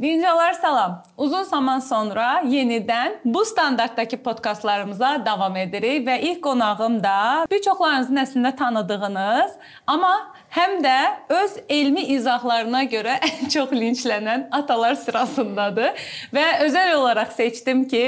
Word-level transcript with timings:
Dinləyicilər 0.00 0.54
salam. 0.56 0.92
Uzun 1.20 1.42
zaman 1.44 1.82
sonra 1.84 2.40
yenidən 2.48 3.18
bu 3.24 3.44
standartdakı 3.44 4.16
podkastlarımıza 4.24 5.10
davam 5.26 5.56
edirik 5.60 6.06
və 6.06 6.14
ilk 6.24 6.38
qonağım 6.46 6.94
da 7.04 7.16
bir 7.50 7.60
çoxlarınızın 7.66 8.20
əslində 8.22 8.54
tanıdığınız, 8.56 9.58
amma 9.86 10.14
həm 10.56 10.78
də 10.80 10.94
öz 11.36 11.58
elmi 11.68 12.04
izahlarına 12.14 12.80
görə 12.88 13.18
ən 13.28 13.50
çox 13.52 13.74
linçlənən 13.76 14.46
atalar 14.56 14.96
sırasındadır. 15.02 15.90
Və 16.32 16.46
özəl 16.64 16.94
olaraq 16.94 17.34
seçdim 17.36 17.82
ki, 17.90 18.04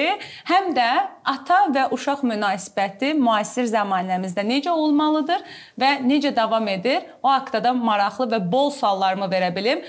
həm 0.49 0.71
də 0.79 0.87
ata 1.29 1.59
və 1.75 1.91
uşaq 1.93 2.23
münasibəti 2.25 3.13
müasir 3.19 3.69
zəmanəmizdə 3.69 4.47
necə 4.49 4.73
olmalıdır 4.73 5.45
və 5.77 5.93
necə 6.09 6.33
davam 6.41 6.73
edir, 6.73 7.05
o 7.21 7.29
haqqda 7.29 7.61
da 7.69 7.75
maraqlı 7.77 8.31
və 8.33 8.41
bol 8.57 8.73
suallarımı 8.79 9.29
verə 9.37 9.53
bilim 9.57 9.85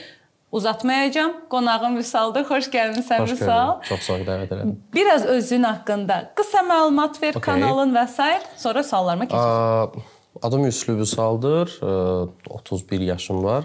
uzatmayacağam. 0.53 1.33
Qonağım 1.49 1.97
Vüsaldır. 1.97 2.45
Xoş 2.49 2.69
gəlmisən 2.75 3.25
Vüsal. 3.25 3.81
Çox 3.89 4.05
sağ 4.07 4.13
ol 4.19 4.25
dəvət 4.29 4.53
elədin. 4.53 4.73
Biraz 4.93 5.25
özün 5.25 5.63
haqqında 5.69 6.17
qısa 6.37 6.61
məlumat 6.69 7.21
ver, 7.21 7.33
Okay. 7.35 7.41
kanalın 7.49 7.93
və 7.95 8.07
s. 8.07 8.27
sonra 8.57 8.83
suallarıma 8.83 9.25
keçək. 9.25 9.99
Adım 10.43 10.65
Yusuf 10.65 10.89
Vüsaldır. 10.89 11.77
Ə, 11.81 12.29
31 12.49 12.99
yaşım 12.99 13.43
var. 13.43 13.63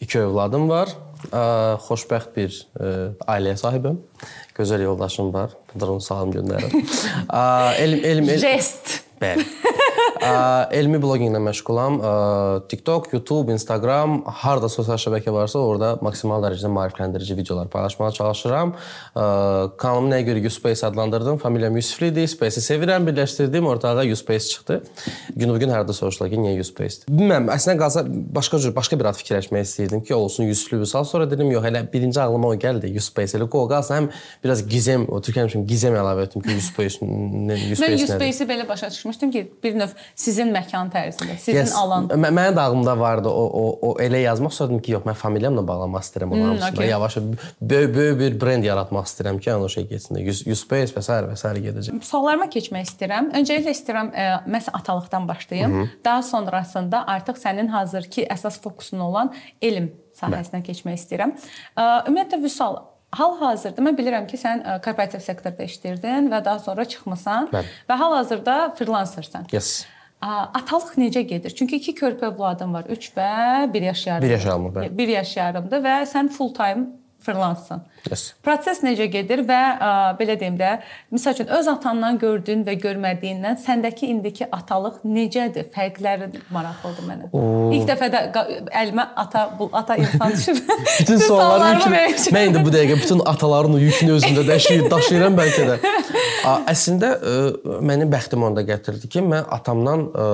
İki 0.00 0.20
övladım 0.20 0.68
var. 0.70 0.88
Xoşbəxt 1.32 2.32
bir 2.36 2.50
ə, 2.78 2.88
ailəyə 3.26 3.58
sahibəm. 3.58 3.98
Gözəl 4.58 4.82
yoldaşım 4.82 5.34
var. 5.34 5.50
Buradan 5.74 5.98
salam 5.98 6.30
göndərirəm. 6.34 6.82
Elm 7.84 8.04
elm 8.04 8.28
el, 8.28 8.38
Jest. 8.38 9.00
Bəli. 9.22 9.46
Elmi 10.22 10.98
bloqinqlə 11.02 11.40
məşğulam. 11.42 11.96
TikTok, 12.68 13.12
YouTube, 13.12 13.52
Instagram, 13.52 14.20
harda 14.42 14.68
sosial 14.70 14.98
şəbəkə 15.02 15.32
varsa, 15.34 15.58
orada 15.58 15.96
maksimal 16.04 16.42
dərəcədə 16.44 16.70
maarifləndirici 16.70 17.34
videolar 17.36 17.66
paylaşmağa 17.72 18.10
çalışıram. 18.18 18.74
Kanalımı 19.82 20.12
nəyə 20.14 20.26
görə 20.28 20.44
Uspace 20.46 20.86
adlandırdım? 20.86 21.40
Familiyam 21.42 21.76
Yusiflidir. 21.76 22.28
Space-i 22.30 22.62
sevirəm, 22.62 23.06
birləşdirdim, 23.08 23.66
ortağa 23.66 24.06
Uspace 24.12 24.48
çıxdı. 24.52 24.78
Gün 25.36 25.54
bu 25.54 25.58
gün 25.58 25.74
hərdə 25.74 25.92
soruşdular 25.96 26.30
ki, 26.30 26.38
niyə 26.44 26.60
Uspace? 26.62 27.02
Bilmirəm, 27.10 27.50
əslində 27.56 27.78
qalsa 27.82 28.04
başqa 28.06 28.62
cür, 28.62 28.76
başqa 28.76 29.00
bir 29.00 29.10
ad 29.10 29.18
fikirləşmək 29.18 29.66
istəyirdim 29.66 30.04
ki, 30.06 30.14
olsun 30.14 30.46
Yusifli 30.50 30.78
Vüsal. 30.84 31.04
Sonra 31.08 31.26
dedim, 31.30 31.50
yox, 31.50 31.66
elə 31.66 31.82
birinci 31.92 32.22
ağlıma 32.22 32.54
o 32.54 32.60
gəldi, 32.62 32.94
Uspace. 32.96 33.36
Elə 33.38 33.50
qoy 33.50 33.66
qalsın, 33.74 33.94
həm 33.98 34.10
biraz 34.44 34.62
gizem, 34.68 35.08
o 35.10 35.18
türkləmişim, 35.24 35.66
gizem 35.66 35.98
əlavə 35.98 36.28
etdim 36.28 36.46
ki, 36.46 36.56
Uspace, 36.62 37.02
nə, 37.02 37.58
Uspace 37.74 37.82
Mən 37.82 37.98
nədir? 37.98 38.14
Uspace-i 38.14 38.48
belə 38.48 38.68
başa 38.68 38.90
düşmüşdüm 38.94 39.34
ki, 39.34 39.46
bir 39.64 39.78
növ 39.78 39.94
sizin 40.14 40.52
məkan 40.54 40.90
tərzində, 40.92 41.36
sizin 41.38 41.60
Yes. 41.60 41.74
alan. 41.76 42.08
Mə- 42.08 42.32
Mənim 42.32 42.54
də 42.56 42.60
ağlımda 42.60 42.98
vardı 42.98 43.28
o 43.28 43.44
o 43.62 43.78
o 43.88 43.94
elə 43.98 44.20
yazmaq 44.22 44.52
istədim 44.52 44.82
ki, 44.82 44.92
yox 44.92 45.02
mən 45.04 45.14
familiyamla 45.14 45.62
bağlamaq 45.68 46.00
istəyirəm 46.02 46.32
onun 46.32 46.44
hamısını. 46.48 46.70
okey. 46.76 46.88
Yavaş 46.88 47.16
böyük 47.62 47.94
böyük 47.96 48.18
bir 48.20 48.40
brend 48.40 48.64
yaratmaq 48.64 49.04
istəyirəm 49.04 49.40
ki, 49.40 49.50
yəni 49.50 49.62
o 49.64 49.68
şey 49.68 49.86
getsin. 49.88 50.16
Uspace 50.52 50.94
və 50.94 51.02
s. 51.02 51.12
və 51.12 51.36
s. 51.36 51.48
gedəcək. 51.48 52.02
Suallarıma 52.02 52.46
keçmək 52.46 52.82
istəyirəm. 52.90 53.32
Öncəliklə 53.38 53.70
istəyirəm 53.76 54.12
ə, 54.14 54.44
məs 54.46 54.68
atalıqdan 54.72 55.28
başlayım. 55.28 55.72
Hı 55.72 55.82
-hı. 55.84 55.88
Daha 56.04 56.22
sonrasında 56.22 57.04
artıq 57.06 57.36
sənin 57.36 57.66
hazırki 57.68 58.26
əsas 58.26 58.60
fokusun 58.60 58.98
olan 59.00 59.32
elm 59.62 59.90
sahəsinə 60.20 60.62
keçmək 60.62 60.94
istəyirəm. 61.00 61.32
Ə, 61.76 62.06
Ümumiyyətlə 62.08 62.42
Vüsal 62.42 62.76
Hal-hazırda 63.12 63.82
mən 63.84 63.96
bilirəm 63.98 64.26
ki, 64.26 64.36
sən 64.40 64.62
ə, 64.64 64.80
korporativ 64.84 65.20
sektorda 65.20 65.62
işləyirdin 65.62 66.30
və 66.32 66.44
daha 66.44 66.58
sonra 66.58 66.84
çıxmısan 66.84 67.48
Bəli. 67.52 67.64
və 67.88 67.94
hal-hazırda 68.00 68.74
freelancersən. 68.78 69.44
Yes. 69.52 69.84
Atalıq 70.22 70.96
necə 70.98 71.20
gedir? 71.26 71.50
Çünki 71.50 71.76
2 71.76 71.94
körpə 71.98 72.28
övladım 72.30 72.74
var, 72.74 72.84
3 72.88 73.12
və 73.16 73.72
1 73.74 73.82
yaş 73.82 74.06
yarım. 74.06 74.22
Bir 74.22 74.30
yaş 74.30 74.44
yarımdır, 74.44 74.80
bəli. 74.80 74.98
1 74.98 75.08
yaş 75.08 75.36
yarımdır 75.36 75.86
və 75.86 75.94
sən 76.06 76.28
full 76.28 76.54
time 76.54 76.86
freelancersan. 77.22 77.82
Yes. 78.10 78.22
Proses 78.42 78.80
necə 78.82 79.06
gedir 79.10 79.44
və 79.46 79.58
ə, 79.78 79.90
belə 80.18 80.34
deyim 80.40 80.56
də, 80.58 80.72
məsəl 81.14 81.36
üçün 81.36 81.50
öz 81.54 81.68
atandan 81.70 82.18
gördüyün 82.18 82.64
və 82.66 82.74
görmədiyindən 82.82 83.60
səndəki 83.62 84.08
indiki 84.10 84.48
atalıq 84.50 85.04
necədir? 85.06 85.68
Fərqləri 85.74 86.30
maraqlıdır 86.54 87.06
mənə. 87.06 87.30
Oo. 87.30 87.70
İlk 87.76 87.86
dəfə 87.92 88.10
də 88.12 88.24
əlimə 88.82 89.06
ata 89.22 89.44
bu 89.58 89.70
ata 89.72 89.96
insan 90.02 90.34
düşüb. 90.34 90.58
Bütün 91.00 91.22
sualların 91.26 91.78
yükünü, 91.78 92.02
mən 92.38 92.50
indi 92.50 92.64
bu 92.66 92.74
dəqiqə 92.74 92.98
bütün 93.02 93.22
ataların 93.34 93.78
yükünü 93.78 94.18
özümdə 94.18 94.46
daşıyır, 94.48 94.90
daşıyıram 94.90 95.38
bəlkə 95.38 95.68
də. 95.70 95.78
Əslində 96.42 97.08
ə, 97.14 97.32
mənim 97.86 98.10
bəxtim 98.10 98.42
onda 98.42 98.64
gətirdi 98.66 99.08
ki, 99.10 99.22
mən 99.26 99.46
atamdan 99.54 100.04
ə, 100.10 100.26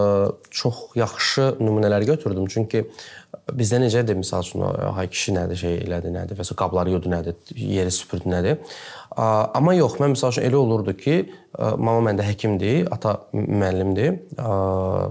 çox 0.54 0.96
yaxşı 0.96 1.50
nümunələr 1.60 2.06
götürdüm. 2.08 2.46
Çünki 2.48 2.84
bizdə 3.52 3.80
necədir 3.82 4.16
məsəl 4.16 4.46
üçün 4.46 4.64
o, 4.64 4.72
hay 4.96 5.10
kişi 5.12 5.36
nədir, 5.36 5.60
şey 5.60 5.78
elədi, 5.84 6.12
nədir 6.14 6.38
və 6.38 6.46
s. 6.48 6.56
qabları 6.58 6.96
yudu 6.96 7.12
nədir, 7.12 7.36
yeri 7.52 7.92
süpürdü 7.92 8.32
nədir. 8.32 8.60
A, 9.10 9.50
Amma 9.58 9.76
yox, 9.76 9.98
mən 10.00 10.16
məsəl 10.16 10.36
üçün 10.36 10.48
elə 10.48 10.60
olurdu 10.60 10.96
ki, 10.96 11.18
ə, 11.52 11.74
mama 11.76 12.00
məndə 12.08 12.24
həkimdir, 12.30 12.86
ata 12.94 13.18
müəllimdir. 13.36 14.22
A, 14.40 15.10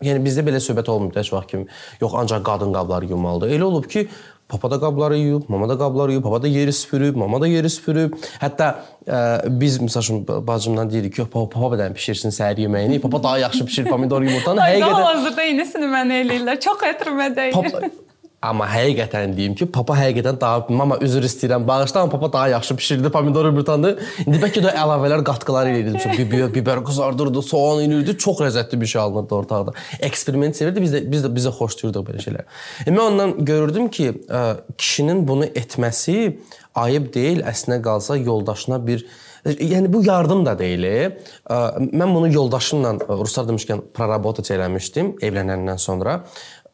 Yəni 0.00 0.22
bizdə 0.24 0.40
belə 0.46 0.56
söhbət 0.64 0.88
olmur 0.88 1.12
heç 1.20 1.28
vaxt 1.28 1.50
kimi. 1.50 1.66
Yox, 2.00 2.14
ancaq 2.22 2.40
qadın 2.46 2.72
qabları 2.72 3.10
yumalıdır. 3.10 3.50
Elə 3.52 3.66
olub 3.66 3.88
ki, 3.92 4.06
papa 4.50 4.70
da 4.70 4.80
qabları 4.82 5.18
yuyub, 5.18 5.48
mama 5.48 5.68
da 5.68 5.78
qabları 5.78 6.12
yuyub, 6.16 6.24
papa 6.24 6.42
da 6.42 6.48
yeri 6.48 6.72
süpürüb, 6.72 7.16
mama 7.16 7.40
da 7.40 7.46
yeri 7.46 7.70
süpürüb. 7.70 8.18
Hətta 8.42 8.70
ə, 9.06 9.22
biz 9.62 9.78
məsəl 9.82 10.06
üçün 10.06 10.20
bacımdan 10.46 10.90
deyirik 10.90 11.16
ki, 11.16 11.24
papa, 11.30 11.48
papa 11.54 11.74
bədən 11.76 11.96
bişirsin 11.96 12.34
səhər 12.34 12.60
yeməyini. 12.66 13.00
Papa 13.00 13.22
daha 13.22 13.38
yaxşı 13.46 13.66
bişirir 13.66 13.90
pomidor 13.94 14.22
yumurtanı. 14.26 14.60
Həqiqətən 14.66 15.00
Hal-hazırda 15.00 15.48
eynisini 15.48 15.90
mənə 15.96 16.22
eləyirlər. 16.26 16.62
Çox 16.66 16.82
xətrimə 16.84 17.32
dəyir. 17.36 17.56
papa 17.56 18.09
Amma 18.45 18.67
həqiqətən 18.69 19.31
deyim 19.33 19.55
ki, 19.57 19.65
papa 19.73 19.95
həqiqətən 19.97 20.37
daha 20.41 20.65
mama 20.69 20.97
üzr 21.01 21.23
istəyirəm, 21.25 21.63
bağışla, 21.67 22.03
amma 22.03 22.11
papa 22.11 22.33
daha 22.33 22.47
yaxşı 22.47 22.77
bişirdi 22.77 23.09
pomidor 23.09 23.47
yumurtanı. 23.49 23.95
İndi 24.25 24.41
bəlkə 24.43 24.61
də 24.67 24.73
əlavələr, 24.83 25.23
qatqılar 25.25 25.71
eləyirdi. 25.71 25.95
Məsələn, 25.95 26.19
biber, 26.19 26.53
biber 26.53 26.83
qızardırdı, 26.85 27.41
soğan 27.41 27.81
eləyirdi, 27.87 28.17
çox 28.21 28.43
ləzzətli 28.45 28.81
bir 28.81 28.91
şey 28.91 29.01
alınırdı 29.01 29.35
ortaqda. 29.35 29.73
Eksperiment 30.09 30.55
sevirdi, 30.55 30.83
biz 30.83 30.93
də 30.93 31.01
biz 31.11 31.25
də 31.25 31.31
bizə 31.39 31.53
xoşlayırdıq 31.57 32.05
belə 32.09 32.25
şeylər. 32.27 32.45
E, 32.85 32.91
mən 32.91 33.03
ondan 33.07 33.37
görürdüm 33.45 33.87
ki, 33.89 34.11
ə, 34.29 34.43
kişinin 34.77 35.25
bunu 35.27 35.49
etməsi 35.49 36.35
ayıb 36.75 37.13
deyil, 37.15 37.41
əslinə 37.49 37.81
qalsa 37.81 38.19
yoldaşına 38.21 38.83
bir 38.87 39.07
Yəni 39.45 39.91
bu 39.93 39.99
yardım 40.05 40.39
da 40.45 40.55
deyil. 40.57 40.83
e. 40.83 41.17
Ə, 41.45 41.57
Mən 41.93 42.13
bunu 42.15 42.31
yoldaşımla 42.33 42.93
ə, 42.97 43.17
ruslar 43.19 43.45
demişkən 43.45 43.83
praraботать 43.93 44.49
eləmişdim 44.51 45.19
evlənəndən 45.21 45.77
sonra. 45.77 46.23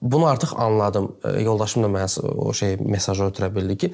Bunu 0.03 0.27
artıq 0.29 0.55
anladım. 0.57 1.12
Ə, 1.25 1.41
Yoldaşım 1.43 1.87
da 1.87 1.93
mənə 1.93 2.33
o 2.37 2.53
şey 2.53 2.77
mesajı 2.84 3.29
ötürə 3.31 3.51
bildi 3.55 3.77
ki, 3.83 3.93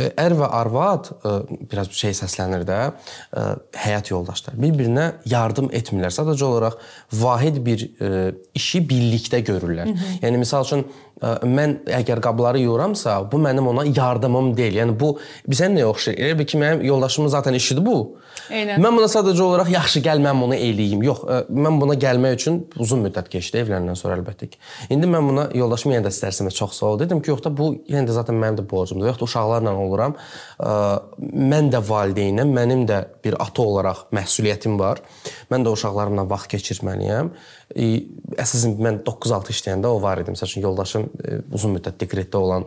ə, 0.00 0.10
ər 0.24 0.36
və 0.38 0.48
arvad 0.60 1.10
ə, 1.20 1.34
biraz 1.70 1.90
şey 1.94 2.16
səslənir 2.18 2.64
də, 2.68 2.80
həyat 3.84 4.10
yoldaşları 4.10 4.60
bir-birinə 4.64 5.06
yardım 5.30 5.70
etmirlər. 5.76 6.14
Sadəcə 6.14 6.48
olaraq 6.48 6.78
vahid 7.20 7.60
bir 7.66 7.86
işi 8.54 8.84
birlikdə 8.90 9.44
görürlər. 9.46 9.90
Hı 9.90 9.98
-hı. 9.98 10.18
Yəni 10.26 10.42
misal 10.44 10.64
üçün 10.64 10.86
mən 11.22 11.78
əgər 12.00 12.20
qabları 12.24 12.58
yuyuramsa, 12.60 13.16
bu 13.32 13.38
mənim 13.40 13.68
ona 13.70 13.84
yardımım 13.86 14.52
deyil. 14.56 14.80
Yəni 14.82 14.96
bu 15.00 15.14
bizə 15.48 15.70
nə 15.72 15.84
oxşayır? 15.86 16.18
Elə 16.18 16.38
bil 16.38 16.48
ki, 16.50 16.58
mənim 16.60 16.84
yoldaşımın 16.84 17.30
zaten 17.32 17.54
işidir 17.54 17.84
bu. 17.86 18.16
Eynən. 18.50 18.82
Mən 18.82 18.98
buna 18.98 19.06
sadəcə 19.08 19.40
olaraq 19.40 19.70
yaxşı 19.72 20.02
gəl 20.04 20.20
mən 20.20 20.42
bunu 20.42 20.58
eləyim. 20.58 21.04
Yox, 21.06 21.22
mən 21.48 21.78
buna 21.80 21.94
gəlmək 22.02 22.34
üçün 22.36 22.58
uzun 22.82 23.06
müddət 23.06 23.30
keçdi 23.32 23.62
evlənəndən 23.62 23.96
sonra 23.96 24.18
əlbəttə 24.18 24.50
ki. 24.50 24.60
İndi 24.92 25.08
mən 25.08 25.30
buna 25.30 25.46
yoldaşım 25.54 25.94
yenə 25.94 26.08
də 26.08 26.12
istərsə 26.12 26.50
çox 26.50 26.76
sağ 26.80 26.90
ol 26.90 27.00
dedim 27.04 27.22
ki, 27.22 27.30
yox 27.30 27.44
da 27.46 27.54
bu 27.56 27.70
yenə 27.88 28.04
də 28.10 28.18
zaten 28.18 28.36
mənim 28.36 28.58
də 28.60 28.66
borcumdur. 28.68 29.08
Yox 29.08 29.22
da 29.22 29.28
uşaqlarla 29.30 29.74
oluram. 29.86 30.18
Mən 31.24 31.72
də 31.72 31.80
valideynəm, 31.88 32.52
mənim 32.58 32.84
də 32.90 33.00
bir 33.24 33.38
ata 33.40 33.62
olaraq 33.62 34.08
məsuliyyətim 34.12 34.76
var. 34.82 35.00
Mən 35.52 35.64
də 35.64 35.72
uşaqlarımla 35.78 36.26
vaxt 36.28 36.52
keçirməliyəm. 36.58 37.32
Əsasən 37.72 38.76
mən 38.84 39.00
9-6 39.06 39.54
işləyəndə 39.54 39.90
o 39.90 40.00
var 40.02 40.20
idi. 40.20 40.34
Məsəl 40.34 40.50
üçün 40.50 40.66
yoldaşım 40.66 41.06
ə, 41.08 41.38
uzun 41.56 41.76
müddət 41.78 42.00
dekretdə 42.02 42.40
olan 42.40 42.66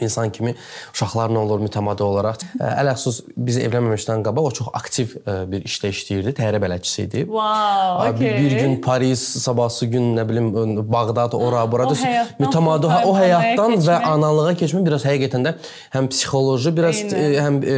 insan 0.00 0.32
kimi 0.32 0.54
uşaqlarla 0.94 1.38
olur 1.38 1.60
mütəmadi 1.64 2.02
olaraq. 2.02 2.42
Ə, 2.58 2.70
Ələxüsus 2.82 3.22
biz 3.36 3.58
evlənməmişdən 3.62 4.24
qabaq 4.26 4.48
o 4.50 4.54
çox 4.60 4.70
aktiv 4.74 5.14
bir 5.50 5.64
işdə 5.68 5.90
işləyirdi, 5.94 6.34
təyyarə 6.38 6.60
bələdçisi 6.62 7.06
idi. 7.06 7.24
Wow, 7.28 8.08
okay. 8.08 8.36
Bir, 8.42 8.56
gün 8.60 8.80
Paris, 8.82 9.22
sabahsı 9.44 9.86
gün 9.86 10.14
nə 10.16 10.28
bilim 10.28 10.52
Bağdad, 10.92 11.34
ora, 11.34 11.64
O 11.64 11.94
həyatdan 11.94 12.40
mütəmadi 12.40 12.90
o 13.08 13.14
həyatdan 13.16 13.76
və 13.84 13.96
analığa 14.10 14.54
keçmək 14.60 14.84
biraz 14.86 15.04
həqiqətən 15.08 15.46
də 15.46 15.54
həm 15.94 16.08
psixoloji, 16.12 16.72
biraz 16.76 17.02
Eynən. 17.02 17.18
ə, 17.18 17.44
həm 17.44 17.60
ə, 17.60 17.76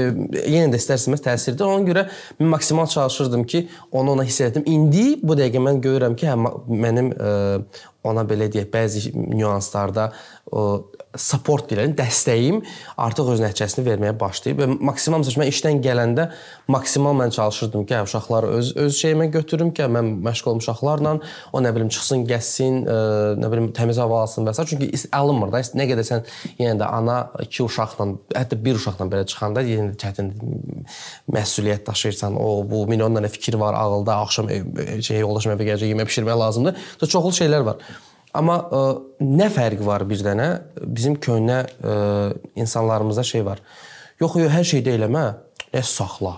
yenə 0.53 0.73
də 0.75 0.81
istərsiniz 0.81 1.23
təsirdir. 1.25 1.67
Ona 1.67 1.87
görə 1.87 2.07
mən 2.41 2.53
maksimal 2.53 2.87
çalışırdım 2.93 3.45
ki, 3.45 3.67
onu 3.93 4.13
ona 4.17 4.25
hiss 4.25 4.41
etdim. 4.41 4.65
İndi 4.67 5.07
bu 5.23 5.37
dəqiqə 5.39 5.63
mən 5.63 5.83
görürəm 5.85 6.17
ki, 6.19 6.29
həm 6.33 6.49
mənim 6.69 7.13
ə, 7.15 7.35
ona 8.07 8.27
belə 8.29 8.51
deyək, 8.53 8.71
bəzi 8.73 9.13
nüanslarda 9.17 10.11
support 11.17 11.67
deyirlər, 11.71 11.95
dəstəyim 11.99 12.61
artıq 13.03 13.33
öz 13.33 13.41
nəticəsini 13.43 13.83
verməyə 13.87 14.15
başlayıb 14.21 14.61
və 14.61 14.67
məsələn 14.93 15.25
mən 15.41 15.51
işdən 15.51 15.81
gələndə 15.83 16.29
maksimal 16.71 17.17
mən 17.19 17.33
çalışırdım 17.35 17.87
ki, 17.89 17.95
hə, 17.97 18.03
uşaqları 18.07 18.51
öz 18.59 18.71
öz 18.85 18.99
şeyimə 19.01 19.27
götürüm 19.35 19.73
ki, 19.75 19.89
mən 19.97 20.13
məşğul 20.27 20.53
olum 20.53 20.63
uşaqlarla, 20.63 21.17
o 21.53 21.63
nə 21.65 21.73
bilim 21.75 21.91
çıxsın, 21.91 22.23
gəzsin, 22.31 22.79
ə, 22.85 22.99
nə 23.41 23.51
bilim 23.53 23.71
təmiz 23.77 23.99
hava 24.03 24.21
alsın 24.23 24.47
və 24.47 24.55
s. 24.55 24.67
çünki 24.71 24.91
alınmır 25.17 25.55
da. 25.55 25.65
Nə 25.81 25.89
qədər 25.91 26.07
sən 26.07 26.25
yenə 26.61 26.79
də 26.83 26.91
ana 27.01 27.19
iki 27.43 27.65
uşaqla, 27.67 28.09
hətta 28.37 28.61
bir 28.63 28.79
uşaqla 28.79 29.09
belə 29.11 29.27
çıxanda 29.27 29.65
yenə 29.67 29.95
də 29.95 30.01
çətin 30.05 30.33
məsuliyyət 31.33 31.87
daşıyırsan. 31.89 32.39
O 32.39 32.63
bu 32.71 32.85
milyon 32.91 33.19
dənə 33.19 33.33
fikir 33.33 33.59
var 33.59 33.75
ağılda, 33.75 34.21
axşam 34.27 34.51
şey 35.03 35.25
yoldaşım 35.25 35.57
evə 35.57 35.71
gələcək, 35.73 35.95
yemək 35.95 36.11
bişirmək 36.13 36.43
lazımdır. 36.45 36.85
Çoxlu 37.07 37.35
şeylər 37.41 37.67
var. 37.67 37.83
Amma 38.37 38.57
ə, 38.63 38.83
nə 39.25 39.49
fərqi 39.53 39.87
var 39.87 40.05
bir 40.09 40.25
dənə? 40.27 40.49
Bizim 40.85 41.17
köhnə 41.23 41.63
ə, 41.67 41.97
insanlarımızda 42.59 43.25
şey 43.27 43.47
var. 43.47 43.63
Yox, 44.21 44.37
yox, 44.41 44.53
hər 44.53 44.69
şeydə 44.73 44.97
eləmə, 44.99 45.25
nə 45.73 45.83
saxla. 45.85 46.37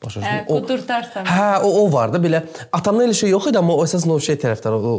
Başa 0.00 0.20
düşürsən? 0.20 0.36
Hə, 0.36 0.44
qudurdarsan. 0.48 1.26
Hə, 1.28 1.48
o, 1.66 1.72
o 1.82 1.88
var 1.92 2.12
da 2.14 2.20
belə. 2.22 2.44
Atamda 2.76 3.04
elə 3.06 3.16
şey 3.16 3.34
yox 3.34 3.50
idi, 3.50 3.60
amma 3.60 3.76
o 3.76 3.82
əsasən 3.84 4.14
o 4.14 4.20
şey 4.22 4.38
tərəfdən, 4.44 4.76
o 4.78 4.94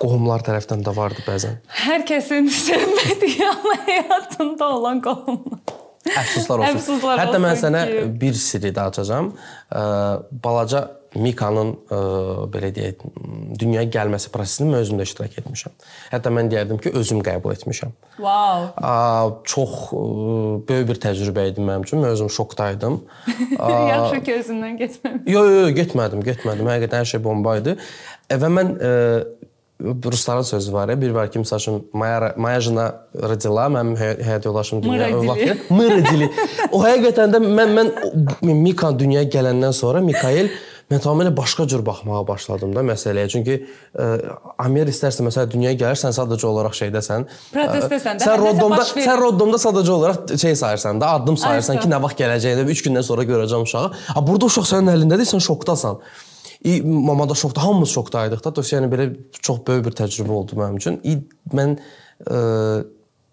qohumlar 0.00 0.44
tərəfdən 0.46 0.84
də 0.86 0.92
vardı 0.96 1.24
bəzən. 1.26 1.58
Hər 1.86 2.04
kəsin 2.08 2.50
sevmədiyi 2.66 3.50
həyatında 3.88 4.70
olan 4.76 5.02
qohumlar. 5.04 5.76
Əfsuslar 6.06 6.62
olsun. 6.62 6.78
Əfsuslar 6.78 7.18
Hətta 7.18 7.32
olsun 7.34 7.44
mən 7.46 7.58
sənə 7.62 7.82
ki... 7.88 8.02
bir 8.20 8.38
sirri 8.38 8.70
də 8.74 8.84
açacağam. 8.92 9.32
Balaca 10.44 10.84
Mikanın 11.15 11.73
ə, 11.91 11.97
belə 12.53 12.69
deyək, 12.71 13.01
dünyaya 13.59 13.89
gəlməsi 13.91 14.29
prosesində 14.31 14.69
mən 14.71 14.85
özüm 14.85 15.01
də 15.01 15.07
iştirak 15.09 15.33
etmişəm. 15.41 15.73
Hətta 16.13 16.31
mən 16.31 16.47
deyərdim 16.53 16.79
ki, 16.79 16.93
özüm 17.01 17.19
qəbul 17.25 17.51
etmişəm. 17.57 17.91
Wow. 18.15 18.69
Ə, 18.79 18.93
çox 19.51 19.75
ə, 19.91 20.05
böyük 20.69 20.87
bir 20.93 21.01
təcrübə 21.03 21.49
idi 21.51 21.65
mənim 21.67 21.83
üçün. 21.83 21.99
Mən 21.99 22.15
özüm 22.15 22.31
şokdaydım. 22.31 23.01
Yaxşı 23.59 24.23
ki, 24.23 24.37
özündən 24.39 24.79
getməmisən. 24.85 25.27
Yox, 25.35 25.51
yox, 25.57 25.75
getmədim, 25.81 26.23
getmədim. 26.31 26.71
Həqiqətən 26.77 27.03
hər 27.03 27.11
şey 27.11 27.23
bomba 27.27 27.57
idi. 27.59 27.75
Və 28.31 28.53
mən 28.55 28.73
ə, 28.79 28.95
rusların 29.81 30.47
sözü 30.47 30.73
var 30.73 30.89
ya, 30.89 31.01
bir 31.01 31.11
var 31.11 31.31
ki, 31.31 31.43
məsəl 31.43 31.59
üçün 31.59 31.83
Maya 31.93 32.33
Mayajna 32.37 32.87
родила, 33.27 33.67
mənim 33.73 33.95
həyat 33.99 34.45
yoldaşım 34.45 34.83
dünyaya 34.83 35.17
övlad. 35.17 35.63
Мы 35.73 35.91
родили. 35.91 36.27
O 36.71 36.83
həqiqətən 36.85 37.35
də 37.35 37.41
mən 37.43 37.73
mən 37.75 37.95
Mika 38.61 38.95
dünyaya 38.95 39.27
gələndən 39.27 39.73
sonra 39.75 39.99
Mikail 40.05 40.53
mən 40.90 41.00
tamamilə 41.02 41.32
başqa 41.36 41.66
cür 41.70 41.82
baxmağa 41.86 42.20
başladım 42.28 42.74
da 42.76 42.84
məsələyə. 42.86 43.28
Çünki 43.32 43.56
ə, 43.98 44.06
Amer 44.62 44.90
istərsə 44.92 45.24
məsələn 45.26 45.50
dünyaya 45.54 45.78
gəlir, 45.80 45.98
sən 45.98 46.14
sadəcə 46.14 46.46
olaraq 46.46 46.76
şeydəsən. 46.78 47.26
Prosesdəsən 47.54 48.20
də. 48.20 48.28
Sən 48.28 48.38
roddomda, 48.42 48.84
sən 48.92 49.18
roddomda 49.20 49.58
sadəcə 49.62 49.92
olaraq 49.96 50.36
şey 50.38 50.56
sayırsan 50.62 51.00
da, 51.02 51.10
addım 51.18 51.36
sayırsan 51.42 51.76
Aysa. 51.76 51.82
ki, 51.82 51.90
nə 51.90 52.00
vaxt 52.02 52.22
gələcəyini 52.22 52.66
3 52.76 52.84
gündən 52.86 53.06
sonra 53.08 53.26
görəcəm 53.26 53.66
uşağı. 53.66 53.90
Ha 54.14 54.22
burada 54.26 54.46
uşaq 54.50 54.68
sənin 54.70 54.92
əlindədir, 54.94 55.26
sən 55.34 55.42
şokdasan. 55.48 55.98
İ, 56.66 56.82
mama 56.82 57.28
da 57.28 57.34
şokda, 57.34 57.62
hamımız 57.62 57.90
şokdaydıq 57.90 58.44
da. 58.44 58.54
Dolayısıyla 58.54 58.84
yəni 58.86 58.92
belə 58.94 59.08
çox 59.42 59.60
böyük 59.66 59.84
bir 59.86 59.98
təcrübə 59.98 60.32
oldu 60.38 60.56
mənim 60.58 60.78
üçün. 60.80 61.00
İ, 61.04 61.18
mən 61.54 61.76
ə, 62.26 62.38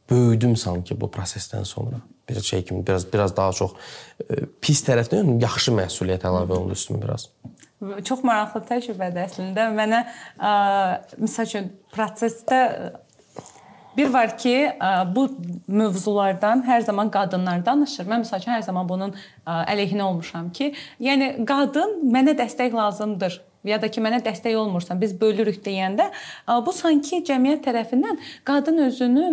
böyüdüm 0.09 0.57
sanki 0.57 0.97
bu 1.01 1.09
prosesdən 1.13 1.65
sonra. 1.65 2.01
Bir 2.29 2.41
şey 2.41 2.65
kimi 2.65 2.87
biraz 2.87 3.05
biraz 3.13 3.35
daha 3.37 3.51
çox 3.51 3.73
ə, 3.73 4.45
pis 4.61 4.83
tərəfdən 4.87 5.37
yaxşı 5.43 5.75
məsuliyyət 5.75 6.27
əlavə 6.29 6.57
olundu 6.57 6.77
üstümə 6.77 7.01
biraz. 7.03 7.29
Çox 8.07 8.23
maraqlı 8.23 8.63
təcrübədir 8.69 9.25
əslində. 9.25 9.67
Mənə 9.75 10.03
ə, 10.39 10.53
məsəl 11.19 11.49
üçün 11.49 11.71
prosesdə 11.95 12.61
Bir 13.97 14.13
var 14.13 14.37
ki, 14.37 14.71
bu 15.15 15.27
mövzulardan 15.67 16.63
hər 16.65 16.81
zaman 16.81 17.11
qadınlar 17.13 17.61
danışır. 17.65 18.07
Mən 18.09 18.23
məsəl 18.23 18.41
üçün 18.41 18.55
hər 18.55 18.63
zaman 18.65 18.87
bunun 18.89 19.13
əleyhinə 19.45 20.01
olmuşam 20.01 20.49
ki, 20.49 20.71
yəni 21.03 21.45
qadın 21.45 21.99
mənə 22.13 22.33
dəstək 22.39 22.73
lazımdır 22.73 23.37
ya 23.63 23.79
da 23.81 23.89
ki 23.91 24.01
mənə 24.03 24.19
dəstək 24.25 24.55
olmursan, 24.59 24.99
biz 25.01 25.13
bölürük 25.21 25.61
deyəndə 25.65 26.09
bu 26.65 26.73
sanki 26.75 27.21
cəmiyyət 27.27 27.63
tərəfindən 27.67 28.19
qadın 28.47 28.83
özünü 28.87 29.29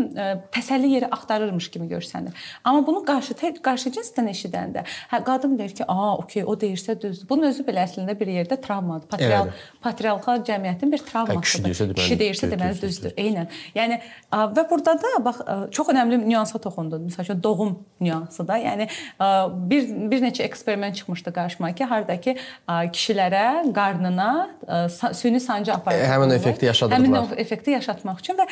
təsəlli 0.55 0.93
yeri 0.95 1.09
axtarırmış 1.11 1.71
kimi 1.71 1.89
görsənir. 1.91 2.37
Amma 2.65 2.87
bunu 2.87 3.03
qarşı 3.05 3.35
qarşı 3.63 3.93
cinsdən 3.97 4.31
eşidəndə, 4.31 4.85
hə 5.11 5.23
qadın 5.27 5.59
deyir 5.59 5.75
ki, 5.75 5.85
"A, 5.89 6.17
okey, 6.17 6.45
o 6.45 6.55
deyirsə 6.55 7.01
düzdür." 7.03 7.29
Bunun 7.29 7.51
özü 7.51 7.65
belə 7.67 7.85
əslində 7.87 8.19
bir 8.21 8.27
yerdə 8.27 8.61
travmadır. 8.61 9.09
Patrial 9.09 9.47
evet. 9.47 9.67
patriarxal 9.83 10.45
cəmiyyətin 10.49 10.93
bir 10.93 10.99
travmasıdır. 10.99 11.41
Hə, 11.41 11.95
kişi 11.95 12.19
deyirsə 12.23 12.47
deməli, 12.47 12.61
deməli 12.61 12.83
düzdür. 12.83 13.15
Eynən. 13.17 13.51
Yəni 13.75 14.01
və 14.31 14.67
burada 14.71 14.95
da 15.03 15.25
bax 15.25 15.43
çox 15.71 15.89
önəmli 15.89 16.21
nüansa 16.25 16.59
toxundun. 16.59 17.09
Məsələn, 17.09 17.43
doğum 17.43 17.79
nüansı 18.01 18.47
da. 18.49 18.59
Yəni 18.59 18.89
bir 19.71 20.11
bir 20.11 20.23
neçə 20.23 20.43
eksperiment 20.43 20.97
çıxmışdı 20.97 21.33
qarşıma 21.33 21.73
ki, 21.73 21.85
hardakı 21.85 22.37
kişilərə 22.69 23.73
qarnına 23.75 24.20
insana 24.21 24.51
e, 25.11 25.15
süni 25.15 25.41
sancı. 25.41 25.73
E, 25.73 26.07
həmin 26.07 26.31
effekti 26.31 26.67
yaşadılar. 26.67 26.99
Həmin 26.99 27.17
o 27.17 27.27
effekti 27.37 27.71
yaşatmaq 27.71 28.21
üçün 28.21 28.39
və 28.39 28.47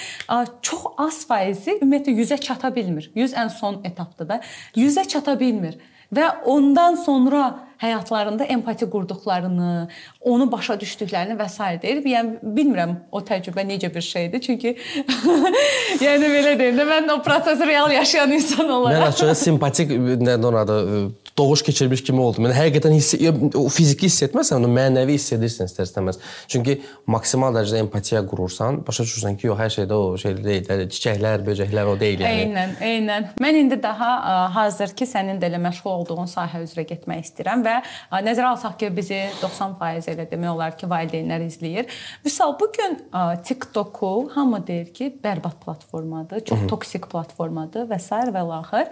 çox 0.62 0.86
az 0.98 1.26
faizi 1.28 1.78
ümumiyyətlə 1.78 2.14
100-ə 2.16 2.40
çata 2.40 2.74
bilmir. 2.74 3.10
100 3.14 3.32
ən 3.34 3.50
son 3.50 3.80
etapdır 3.84 4.28
da. 4.28 4.40
100-ə 4.76 5.08
çata 5.08 5.40
bilmir 5.40 5.78
və 6.14 6.30
ondan 6.44 6.94
sonra 6.94 7.58
həyatlarında 7.82 8.44
empati 8.44 8.88
qurduqlarını, 8.90 9.88
onu 10.20 10.48
başa 10.52 10.78
düşdüklərini 10.80 11.38
və 11.38 11.48
s. 11.48 11.70
deyir. 11.82 12.02
Yəni 12.02 12.42
bilmirəm 12.42 12.96
o 13.12 13.20
təcrübə 13.20 13.64
necə 13.68 13.92
bir 13.94 14.04
şeydir. 14.04 14.40
Çünki 14.40 14.74
yəni 16.06 16.32
belə 16.34 16.58
deyim 16.58 16.78
də 16.80 16.88
mən 16.88 17.14
o 17.14 17.22
prosesi 17.22 17.66
real 17.66 17.90
yaşayan 17.92 18.36
insan 18.38 18.68
olaraq. 18.68 19.00
Mən 19.00 19.08
açığı 19.08 19.34
simpatik 19.44 19.90
nə 19.90 20.36
onadı 20.46 20.78
doğuş 21.38 21.62
keçirmiş 21.62 22.02
kimi 22.04 22.20
oldum. 22.20 22.48
Yəni 22.48 22.56
həqiqətən 22.56 22.94
hiss 22.96 23.14
o 23.56 23.68
fiziki 23.72 24.08
hiss 24.08 24.24
etməsən, 24.26 24.58
onu 24.58 24.70
mənəvi 24.74 25.14
hiss 25.14 25.32
edirsən 25.36 25.70
istər-istəməz. 25.70 26.18
Çünki 26.50 26.80
maksimal 27.06 27.54
dərəcədə 27.54 27.84
empatiya 27.84 28.24
qurursan, 28.28 28.80
başa 28.86 29.06
düşürsən 29.06 29.38
ki, 29.38 29.48
yox 29.50 29.60
hər 29.62 29.74
şeydə 29.76 29.98
o 29.98 30.16
şey 30.20 30.36
deyil, 30.42 30.84
çiçəklər, 30.94 31.44
böcəklər 31.46 31.92
o 31.92 31.94
deyil 32.00 32.24
yəni. 32.24 32.42
Eynən, 32.48 32.74
eynən. 32.90 33.28
Mən 33.42 33.60
indi 33.62 33.78
daha 33.82 34.10
hazır 34.56 34.94
ki, 34.98 35.06
sənin 35.08 35.38
də 35.38 35.52
elə 35.52 35.62
məşğul 35.68 35.94
olduğun 35.94 36.30
sahə 36.30 36.64
üzrə 36.64 36.86
getmək 36.90 37.28
istəyirəm 37.28 37.64
və 37.68 37.76
ə, 37.82 38.22
nəzərə 38.26 38.54
alsaq 38.54 38.78
ki, 38.80 38.90
bizi 38.96 39.20
90% 39.42 40.10
elə 40.14 40.26
demək 40.32 40.54
olar 40.54 40.76
ki, 40.80 40.88
valideynlər 40.90 41.46
izləyir. 41.46 41.94
Misal 42.24 42.56
bu 42.60 42.70
gün 42.74 42.98
TikTok-u 43.44 44.12
hamı 44.34 44.64
deyir 44.66 44.92
ki, 44.94 45.12
bərbad 45.24 45.60
platformadır, 45.64 46.40
çox 46.40 46.58
Hı 46.58 46.64
-hı. 46.64 46.68
toksik 46.68 47.10
platformadır 47.10 47.88
və 47.92 47.98
s. 47.98 48.14
və 48.14 48.42
laxır. 48.48 48.86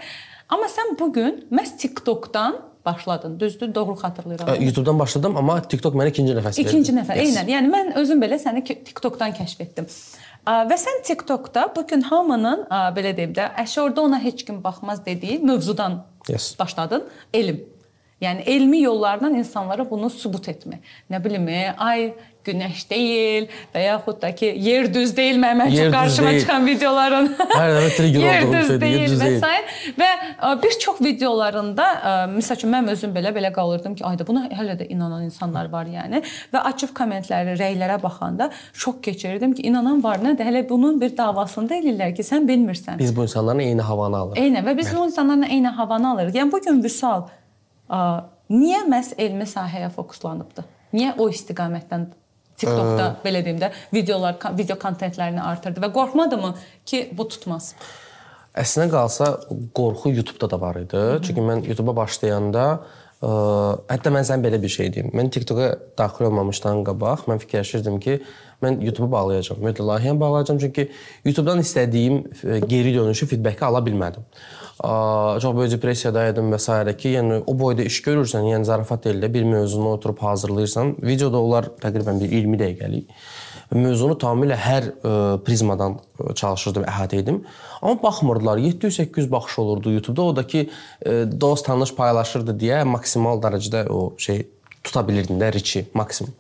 Amma 0.49 0.67
sən 0.70 0.99
bu 0.99 1.12
gün 1.12 1.46
məhz 1.50 1.76
TikTok-dan 1.76 2.61
başladın. 2.87 3.40
Düzdür? 3.40 3.75
Doğru 3.75 3.93
xatırlayıram. 3.93 4.62
YouTube-dan 4.62 4.99
başladım, 4.99 5.37
amma 5.37 5.62
TikTok 5.62 5.94
mənə 5.94 6.08
ikinci 6.08 6.32
nəfəs 6.32 6.44
verdi. 6.44 6.61
İkinci 6.61 6.93
nəfər. 6.93 7.19
Yes. 7.19 7.34
Eynən. 7.34 7.50
Yəni 7.50 7.70
mən 7.73 7.93
özüm 8.00 8.23
belə 8.23 8.38
səni 8.38 8.62
TikTok-dan 8.64 9.34
kəşf 9.34 9.62
etdim. 9.67 9.88
Və 10.46 10.76
sən 10.78 11.02
TikTok-da 11.05 11.67
bu 11.76 11.82
gün 11.90 12.06
hamının 12.06 12.66
belə 12.97 13.16
deyim 13.16 13.33
də, 13.35 13.49
əşi 13.64 13.80
orada 13.83 14.06
ona 14.06 14.23
heç 14.23 14.45
kim 14.47 14.62
baxmaz 14.64 15.06
dediyi 15.06 15.38
mövzudan 15.38 16.04
yes. 16.28 16.54
başladın. 16.59 17.09
Elm. 17.35 17.61
Yəni 18.20 18.40
elmi 18.49 18.80
yollarla 18.80 19.28
insanlara 19.28 19.85
bunu 19.90 20.08
sübut 20.11 20.49
etmək. 20.49 20.80
Nə 21.12 21.18
bilim, 21.25 21.49
ay 21.76 22.14
günəş 22.46 22.85
deyil 22.90 23.49
və 23.75 23.82
yaxud 23.82 24.20
da 24.23 24.30
ki, 24.35 24.49
yer 24.62 24.87
düz 24.94 25.11
deyil 25.16 25.37
mənim 25.42 25.68
çox 25.75 25.92
qarşıma 25.92 26.30
deyil. 26.30 26.40
çıxan 26.40 26.66
videoların. 26.66 27.28
Hər 27.61 27.73
dəfə 27.75 27.90
trigger 27.96 28.25
yer 28.25 28.46
düz 28.46 28.68
şeydir, 28.68 28.80
deyil 28.80 29.00
yer 29.00 29.11
düz 29.11 29.20
və 29.20 29.30
s. 29.40 29.50
və 30.00 30.11
bir 30.62 30.78
çox 30.85 31.00
videolarında 31.04 31.87
məsəl 32.32 32.61
üçün 32.61 32.73
mən 32.73 32.90
özüm 32.94 33.14
belə 33.16 33.32
belə 33.37 33.52
qalırdım 33.52 33.96
ki, 33.99 34.04
ayda 34.08 34.26
buna 34.26 34.46
hələ 34.49 34.78
də 34.80 34.88
inanan 34.88 35.26
insanlar 35.26 35.70
var 35.73 35.90
yəni 35.90 36.23
və 36.54 36.62
açıb 36.73 36.94
kommentləri, 36.96 37.56
rəylərə 37.61 37.99
baxanda 38.02 38.50
şok 38.73 39.02
keçirirdim 39.04 39.56
ki, 39.58 39.66
inanan 39.68 40.02
var 40.04 40.23
nədir? 40.25 40.46
Hələ 40.49 40.68
bunun 40.68 41.00
bir 41.00 41.16
davasını 41.16 41.68
da 41.68 41.80
eləyirlər 41.82 42.14
ki, 42.16 42.25
sən 42.25 42.46
bilmirsən. 42.49 42.99
Biz 42.99 43.16
bu 43.16 43.26
insanlarla 43.26 43.62
eyni 43.62 43.82
havanı 43.90 44.23
alırıq. 44.23 44.40
Eynən 44.44 44.70
və 44.70 44.76
biz 44.78 44.94
bu 44.96 45.04
insanlarla 45.11 45.50
eyni 45.50 45.75
havanı 45.80 46.11
alırıq. 46.14 46.38
Yəni 46.40 46.52
bu 46.52 46.62
gün 46.62 46.82
Vüsal 46.85 47.26
niyə 47.88 48.85
məhz 48.90 49.14
elmi 49.19 49.47
sahəyə 49.49 49.90
fokuslanıbdı? 49.95 50.64
Niyə 50.97 51.16
o 51.19 51.28
istiqamətdən 51.33 52.07
TikTokda 52.57 53.07
ə... 53.07 53.14
belə 53.25 53.43
deyim 53.45 53.61
də 53.61 53.71
videolar, 53.93 54.38
video 54.57 54.78
kontentlərini 54.81 55.43
artırdı 55.43 55.83
və 55.85 55.93
qorxmadımı 55.93 56.55
ki, 56.88 57.09
bu 57.16 57.28
tutmaz? 57.28 57.75
Əslinə 58.57 58.88
qalsa 58.93 59.33
qorxu 59.76 60.14
YouTube-da 60.14 60.49
da 60.50 60.61
var 60.61 60.76
idi. 60.81 60.97
Hı 60.97 61.16
-hı. 61.16 61.23
Çünki 61.23 61.40
mən 61.40 61.66
YouTube-a 61.69 61.97
başlayanda 61.97 62.64
ə, 63.21 63.28
hətta 63.93 64.12
mən 64.14 64.25
sən 64.25 64.40
belə 64.45 64.62
bir 64.62 64.69
şey 64.69 64.93
deyim. 64.95 65.11
Mən 65.12 65.31
TikToka 65.31 65.76
daxil 65.99 66.25
olmamışdan 66.25 66.85
qabaq 66.85 67.26
mən 67.28 67.38
fikirləşirdim 67.45 68.00
ki, 68.00 68.23
mən 68.62 68.81
YouTube-u 68.85 69.11
bağlayacağam. 69.12 69.61
Ümumiyyətlə 69.61 69.85
layihəni 69.90 70.21
bağlayacağam 70.21 70.59
çünki 70.59 70.90
YouTube-dan 71.25 71.59
istədiyim 71.61 72.25
geri 72.69 72.95
dönüşü, 72.95 73.26
feedback-i 73.26 73.64
ala 73.64 73.78
bilmədim. 73.78 74.25
Çox 74.76 75.56
böyük 75.56 75.73
depressiyada 75.73 76.26
idim 76.28 76.50
və 76.52 76.59
s. 76.61 76.97
ki, 77.00 77.14
yəni 77.16 77.40
o 77.49 77.54
boyda 77.59 77.87
iş 77.88 78.02
görürsən, 78.04 78.45
yəni 78.52 78.68
zarafat 78.68 79.06
deyil 79.06 79.23
də 79.25 79.33
bir 79.33 79.45
mövzunu 79.49 79.95
oturub 79.97 80.18
hazırlayırsan, 80.21 80.97
videoda 81.02 81.40
onlar 81.40 81.71
təqribən 81.80 82.21
bir 82.21 82.33
20 82.33 82.61
dəqiqəlik 82.61 83.14
mövzunu 83.75 84.14
tamamilə 84.21 84.56
hər 84.61 84.87
ə, 84.87 85.12
prizmadan 85.45 85.97
çalışırdım, 86.38 86.87
əhatə 86.87 87.21
edim. 87.23 87.40
Amma 87.80 87.99
baxmırdılar. 88.02 88.59
700-800 88.59 89.30
baxış 89.30 89.59
olurdu 89.59 89.92
YouTube-da. 89.92 90.23
O 90.23 90.37
da 90.37 90.47
ki, 90.47 90.68
ə, 91.02 91.25
dost 91.40 91.66
tanış 91.66 91.95
paylaşırdı 91.97 92.54
deyə 92.61 92.85
maksimal 92.87 93.42
dərəcədə 93.42 93.87
o 93.90 94.12
şey 94.23 94.45
tuta 94.85 95.02
bilirdin 95.09 95.40
də 95.42 95.52
riçi 95.56 95.87
maksimum. 95.95 96.35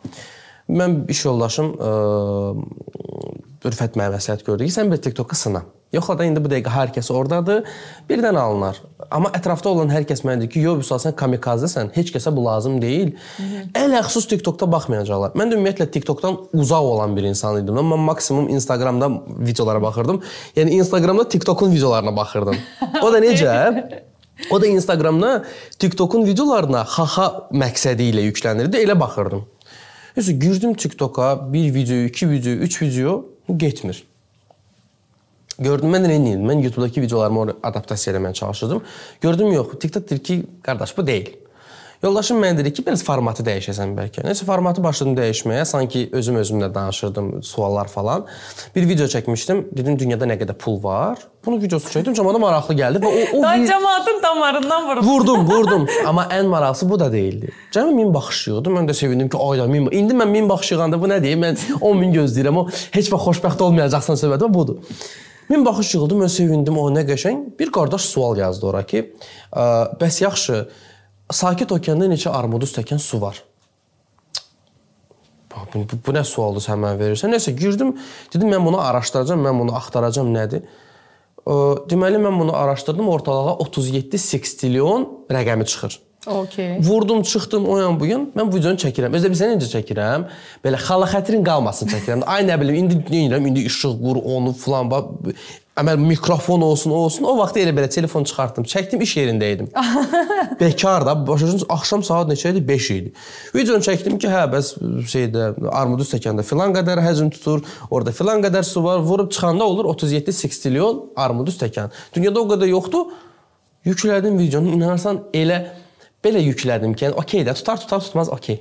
Mən 0.70 1.02
iş 1.10 1.24
yoldaşım 1.26 1.74
ə, 1.74 1.94
Ürfət 3.66 3.96
mənə 3.98 4.14
məsləhət 4.14 4.44
gördü 4.46 4.68
ki, 4.68 4.76
sən 4.76 4.92
bir 4.92 5.02
TikTok-u 5.02 5.34
sına. 5.34 5.64
Yoxla 5.94 6.16
da 6.18 6.24
indi 6.26 6.40
bu 6.42 6.50
dəqiqə 6.50 6.72
hər 6.74 6.90
kəs 6.94 7.08
ordadır, 7.14 7.62
birdən 8.08 8.34
alınar. 8.40 8.80
Amma 9.10 9.30
ətrafda 9.38 9.70
olan 9.70 9.92
hər 9.94 10.02
kəs 10.08 10.24
mənə 10.26 10.42
deyir 10.42 10.50
ki, 10.50 10.62
yox, 10.64 10.90
sən 10.90 11.14
kamikazəsən, 11.16 11.92
heç 11.94 12.10
kəsə 12.14 12.32
bu 12.34 12.42
lazım 12.44 12.80
deyil. 12.82 13.12
Ələxüsus 13.78 14.26
TikTokda 14.32 14.66
baxmayacaqlar. 14.72 15.36
Mən 15.38 15.52
də 15.52 15.60
ümumiyyətlə 15.60 15.86
TikTokdan 15.94 16.40
uzaq 16.58 16.88
olan 16.90 17.14
bir 17.16 17.28
insan 17.30 17.60
idim. 17.62 17.78
Mən 17.78 18.02
maksimum 18.08 18.48
Instagramda 18.56 19.12
videolara 19.46 19.82
baxırdım. 19.82 20.18
Yəni 20.56 20.80
Instagramda 20.80 21.28
TikTokun 21.28 21.72
videolarına 21.72 22.16
baxırdım. 22.16 22.58
O 23.02 23.12
da 23.12 23.22
necə? 23.22 23.54
O 24.50 24.60
da 24.62 24.66
Instagramda 24.66 25.44
TikTokun 25.78 26.26
videolarına 26.26 26.82
xaxa 26.96 27.28
məqsədi 27.54 28.10
ilə 28.10 28.26
yüklənirdi, 28.26 28.82
elə 28.82 28.98
baxırdım. 29.00 29.46
Nəysə 30.18 30.34
girdim 30.40 30.74
TikToka, 30.74 31.30
bir 31.52 31.72
video, 31.74 32.02
iki 32.10 32.28
video, 32.30 32.52
üç 32.66 32.82
video 32.82 33.24
getmir. 33.56 34.02
Gördüm 35.58 35.94
mən 35.94 36.04
nə 36.04 36.12
edirdim? 36.18 36.44
Mən 36.50 36.60
YouTube-dakı 36.66 37.00
videolarımı 37.00 37.56
adaptasiya 37.62 38.16
etməyə 38.16 38.34
çalışırdım. 38.34 38.82
Gördüm 39.20 39.52
yox, 39.52 39.78
TikTok 39.80 40.10
deyir 40.10 40.22
ki, 40.22 40.42
qardaş 40.62 40.96
bu 40.96 41.06
deyil. 41.06 41.34
Yoldaşım 42.02 42.42
mənə 42.42 42.58
dedi 42.58 42.72
ki, 42.76 42.82
biraz 42.86 43.00
formatı 43.04 43.40
dəyişəsən 43.46 43.94
bəlkə. 43.96 44.24
Nəsə 44.26 44.44
formatı 44.44 44.82
başladım 44.84 45.14
dəyişməyə, 45.16 45.64
sanki 45.64 46.10
özüm 46.12 46.36
özümlə 46.42 46.68
danışırdım, 46.74 47.42
suallar 47.42 47.88
falan. 47.88 48.26
Bir 48.74 48.88
video 48.88 49.08
çəkmişdim. 49.08 49.64
Dedim 49.72 49.96
dünyada 49.98 50.28
nə 50.28 50.36
qədər 50.36 50.58
pul 50.60 50.76
var? 50.82 51.24
Bunun 51.46 51.62
videosu 51.62 51.88
çəkdim, 51.94 52.12
cəmaata 52.18 52.42
maraqlı 52.42 52.76
gəldi 52.76 53.00
və 53.00 53.08
o 53.08 53.38
o 53.38 53.42
Daha 53.42 53.64
cəmaatın 53.72 54.22
damarından 54.22 54.88
vurub. 54.90 55.04
Vurdum, 55.08 55.46
vurdum. 55.50 55.88
Amma 56.06 56.28
ən 56.36 56.52
maraqlısı 56.52 56.90
bu 56.90 57.00
da 57.00 57.12
deyildi. 57.12 57.52
Cəmi 57.72 57.96
1000 57.96 58.14
baxış 58.14 58.46
yığdı. 58.48 58.76
Mən 58.76 58.90
də 58.90 58.94
sevindim 58.94 59.32
ki, 59.32 59.40
ayda 59.40 59.72
1000. 59.72 59.90
İndi 59.90 60.14
mən 60.20 60.34
1000 60.34 60.48
baxış 60.48 60.72
yığanda 60.76 61.00
bu 61.02 61.08
nə 61.08 61.22
deyim? 61.22 61.48
Mən 61.48 61.62
10 61.80 61.96
min 61.96 62.12
gözləyirəm. 62.12 62.58
O 62.60 62.68
heç 62.92 63.12
vaxt 63.12 63.30
xoşbəxt 63.30 63.62
olmayacaqsan 63.62 64.20
söhbəti 64.20 64.54
budur. 64.54 64.84
1000 65.50 65.64
baxış 65.66 65.94
yığıldı. 65.94 66.18
Mən 66.24 66.32
sevindim. 66.32 66.78
O 66.78 66.88
nə 66.90 67.06
qəşəng. 67.08 67.44
Bir 67.58 67.72
qardaş 67.72 68.08
sual 68.10 68.38
yazdı 68.38 68.66
ora 68.66 68.82
ki, 68.86 69.04
bəs 70.00 70.22
yaxşı, 70.22 70.66
Sakit 71.32 71.72
okeanda 71.74 72.06
neçə 72.06 72.30
armuduz 72.30 72.70
stəkan 72.70 73.00
su 73.02 73.18
var? 73.18 73.40
Bu, 75.50 75.80
bu, 75.90 75.98
bu 76.06 76.12
nə 76.14 76.22
sualdır 76.26 76.62
sən 76.62 76.78
mənə 76.78 77.00
verirsən? 77.00 77.32
Nəsə 77.34 77.54
girdim, 77.58 77.96
dedim 78.30 78.52
mən 78.52 78.62
bunu 78.62 78.78
araşdıracağam, 78.78 79.42
mən 79.42 79.62
bunu 79.64 79.74
axtaracağam 79.74 80.30
nədir? 80.34 80.62
Deməli 81.90 82.20
mən 82.22 82.38
bunu 82.38 82.54
araşdırdım, 82.54 83.08
ortalığa 83.08 83.56
37 83.64 84.18
seksilyon 84.18 85.08
rəqəmi 85.30 85.66
çıxır. 85.66 85.98
Okay. 86.26 86.78
Vurdum, 86.80 87.22
çıxdım 87.22 87.66
o 87.68 87.78
yan 87.78 88.00
bu 88.00 88.06
yan. 88.06 88.30
Mən 88.36 88.50
bu 88.52 88.58
videonu 88.58 88.80
çəkirəm. 88.82 89.14
Özdə 89.14 89.30
bilirsən 89.30 89.52
necə 89.54 89.68
çəkirəm? 89.76 90.24
Belə 90.64 90.80
xala 90.82 91.06
xətrin 91.10 91.44
qalmasın 91.46 91.92
çəkirəm. 91.92 92.24
Ay 92.26 92.42
nə 92.48 92.58
bilim, 92.60 92.80
indi 92.82 92.98
nə 92.98 93.20
edirəm? 93.28 93.46
İndi 93.52 93.62
işıq 93.70 93.94
qur, 94.02 94.18
onu 94.24 94.52
falan 94.58 94.90
bax 94.90 95.30
əməl 95.76 96.00
mikrofon 96.00 96.62
olsun, 96.64 96.90
o 96.90 97.02
olsun. 97.06 97.26
O 97.28 97.36
vaxt 97.38 97.58
elə 97.60 97.74
belə 97.76 97.88
telefon 97.92 98.24
çıxartdım, 98.24 98.64
çəkdim, 98.66 99.02
iş 99.04 99.12
yerində 99.18 99.50
idim. 99.52 99.68
Bekar 100.60 101.06
da, 101.06 101.14
başa 101.28 101.52
axşam 101.76 102.02
saat 102.06 102.30
neçə 102.32 102.54
idi? 102.54 102.62
5 102.68 102.90
idi. 102.94 103.12
Videonu 103.54 103.84
çəkdim 103.84 104.16
ki, 104.22 104.30
hə, 104.32 104.46
bəs 104.54 104.72
şeydə 105.12 105.52
armudu 105.76 106.08
stəkanda 106.08 106.42
filan 106.48 106.74
qədər 106.76 107.02
həcm 107.04 107.30
tutur, 107.36 107.62
orada 107.90 108.14
filan 108.16 108.42
qədər 108.44 108.64
su 108.64 108.82
var, 108.84 109.04
vurub 109.04 109.30
çıxanda 109.36 109.68
olur 109.68 109.92
37 109.92 110.32
seksilyon 110.32 111.02
armudu 111.16 111.52
stəkan. 111.52 111.92
Dünyada 112.16 112.40
o 112.40 112.48
qədər 112.54 112.72
yoxdur. 112.72 113.12
Yüklədim 113.86 114.40
videonu, 114.40 114.72
inanırsan 114.74 115.20
elə 115.36 115.60
Belə 116.26 116.40
yüklədim 116.42 116.96
ki, 116.98 117.06
yəni 117.06 117.20
okey 117.22 117.44
də, 117.46 117.54
tutar, 117.54 117.78
tutar, 117.78 118.02
tutmaz, 118.02 118.32
okey. 118.34 118.58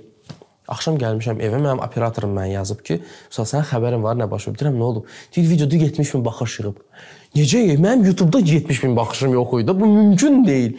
Axşam 0.70 1.00
gəlmişəm 1.02 1.42
evə, 1.46 1.58
mənim 1.62 1.82
operatorum 1.82 2.34
mənə 2.38 2.52
yazıb 2.52 2.84
ki, 2.86 3.00
"Vüsal, 3.30 3.46
sənin 3.52 3.66
xəbərin 3.72 4.04
var, 4.06 4.16
nə 4.18 4.30
baş 4.30 4.48
verib?" 4.48 4.58
Deyirəm, 4.60 4.78
"Nə 4.82 4.84
olub?" 4.84 5.06
Deyir, 5.36 5.50
"Videoda 5.50 5.76
70 5.76 6.14
min 6.14 6.26
baxış 6.26 6.60
yığıb." 6.60 6.78
Necə? 7.36 7.60
Mənim 7.86 8.06
YouTube-da 8.06 8.40
70 8.40 8.84
min 8.84 8.96
baxışım 8.96 9.34
yox 9.34 9.54
idi. 9.62 9.80
Bu 9.80 9.86
mümkün 9.86 10.46
deyil. 10.46 10.78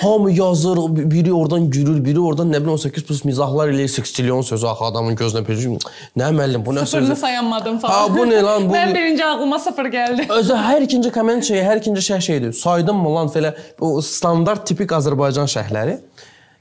Hamı 0.00 0.32
yazır, 0.32 0.78
biri 1.10 1.32
oradan 1.32 1.70
gülür, 1.70 2.04
biri 2.04 2.20
oradan 2.20 2.52
nə 2.52 2.60
bilim 2.60 2.72
18 2.72 3.04
plus 3.04 3.24
mizahlar 3.24 3.68
eləyir, 3.68 4.00
6 4.00 4.22
milyon 4.22 4.42
sözü 4.42 4.66
axı 4.66 4.84
adamın 4.84 5.16
gözünə 5.16 5.44
pecik. 5.44 5.84
Nə 6.16 6.30
müəllim, 6.34 6.64
bu 6.66 6.70
nə 6.70 6.84
sözdür? 6.84 6.86
Sıfırını 6.86 7.16
sayanmadım 7.16 7.78
falan. 7.78 7.94
Ha, 7.94 8.16
bu 8.16 8.26
nə 8.28 8.42
lan? 8.42 8.68
Bu 8.68 8.74
Mən 8.78 8.94
birinci 8.94 9.24
ağlıma 9.24 9.58
sıfır 9.58 9.90
gəldi. 9.92 10.28
Özü 10.38 10.56
hər 10.66 10.86
ikinci 10.88 11.12
komment 11.12 11.44
şey, 11.44 11.60
hər 11.62 11.82
ikinci 11.82 12.00
şərh 12.00 12.20
şeydir. 12.20 12.52
Saydım 12.52 12.96
mı 12.96 13.14
lan 13.14 13.32
belə 13.34 13.54
o 13.80 14.00
standart 14.00 14.66
tipik 14.66 14.92
Azərbaycan 14.92 15.50
şərhləri. 15.56 15.98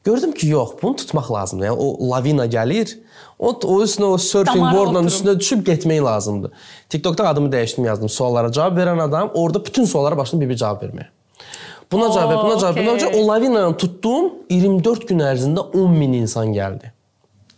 Gördüm 0.03 0.31
ki, 0.31 0.47
yox, 0.47 0.75
bunu 0.81 0.95
tutmaq 0.99 1.31
lazımdır. 1.31 1.69
Yəni 1.69 1.79
o 1.79 2.09
lavina 2.09 2.45
gəlir, 2.45 2.91
o 3.39 3.53
o 3.55 3.79
üstünə 3.85 4.11
o 4.11 4.17
surfing 4.19 4.65
boardla 4.75 5.05
üstünə 5.07 5.39
düşüb 5.39 5.63
getmək 5.67 6.03
lazımdır. 6.03 6.51
TikTokda 6.89 7.27
adımı 7.29 7.51
dəyişdim, 7.55 7.87
yazdım. 7.87 8.09
Suallara 8.09 8.51
cavab 8.51 8.77
verən 8.77 9.01
adam 9.01 9.31
orada 9.33 9.65
bütün 9.65 9.85
suallara 9.85 10.17
başladım 10.17 10.41
bir-bir 10.41 10.59
cavab 10.59 10.83
verməyə. 10.83 11.07
Buna 11.93 12.09
cavab 12.11 12.31
ver, 12.31 12.37
buna 12.43 12.59
cavab 12.59 12.75
ver. 12.75 12.87
Okay. 12.95 13.21
O 13.21 13.27
lavinanı 13.27 13.77
tutdum, 13.77 14.33
24 14.49 15.07
gün 15.07 15.23
ərzində 15.23 15.63
10 15.71 15.95
min 15.97 16.17
insan 16.17 16.53
gəldi. 16.55 16.91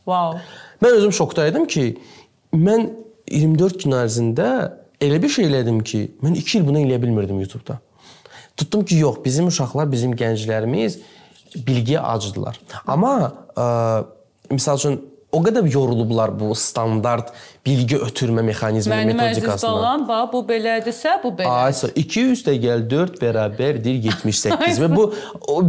Wow. 0.06 0.40
Mən 0.84 1.00
özüm 1.00 1.14
şokda 1.16 1.48
idim 1.48 1.66
ki, 1.66 1.86
mən 2.54 2.90
24 3.32 3.84
gün 3.84 3.98
ərzində 4.04 4.50
elə 5.02 5.22
bir 5.24 5.32
şey 5.32 5.50
elədim 5.50 5.82
ki, 5.84 6.04
mən 6.24 6.38
2 6.42 6.60
il 6.60 6.68
bunu 6.68 6.84
eləyə 6.84 7.02
bilmirdim 7.02 7.40
YouTube-da. 7.42 7.80
Tutdum 8.58 8.86
ki, 8.86 9.00
yox, 9.02 9.24
bizim 9.26 9.48
uşaqlar, 9.52 9.90
bizim 9.92 10.14
gənclərimiz 10.16 11.00
bilgiyə 11.56 12.04
acıdılar. 12.14 12.60
Amma 12.88 13.16
ə, 13.56 13.68
misal 14.52 14.80
üçün 14.80 15.00
o 15.36 15.42
qədər 15.44 15.68
yorulublar 15.72 16.34
bu 16.40 16.54
standart 16.56 17.34
bilgi 17.66 17.98
ötürmə 17.98 18.44
mexanizmi 18.46 18.94
Mənim 18.94 19.18
metodikasına. 19.18 19.70
Mənim 19.70 19.82
balam, 19.82 20.04
bax 20.08 20.28
bu 20.34 20.42
belədirsə, 20.50 21.16
bu 21.24 21.32
belə. 21.38 21.54
Aysa 21.66 21.90
2 21.98 22.26
üstə 22.36 22.54
gəl 22.62 22.84
4 22.92 23.18
bərabərdir 23.22 23.98
78 24.06 24.82
və 24.84 24.90
bu 24.94 25.06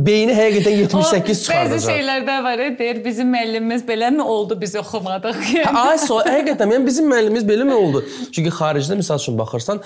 beyni 0.05 0.35
həqiqətən 0.37 0.77
78 0.83 1.43
çıxardacaq. 1.47 1.73
Bəzi 1.73 1.89
şeylərdə 1.89 2.37
var, 2.45 2.65
deyir 2.81 3.01
bizim 3.05 3.33
müəllimimiz 3.33 3.87
beləmi 3.89 4.29
oldu 4.37 4.61
biz 4.61 4.77
oxumadıq. 4.83 5.41
Yəni. 5.57 5.83
Aysa 5.87 6.21
həqiqətən 6.29 6.77
yəni 6.77 6.91
bizim 6.91 7.09
müəllimimiz 7.13 7.49
beləmi 7.49 7.77
oldu? 7.77 8.05
Çünki 8.29 8.53
xaricdə 8.61 9.01
məsəl 9.01 9.23
üçün 9.23 9.41
baxırsan 9.41 9.83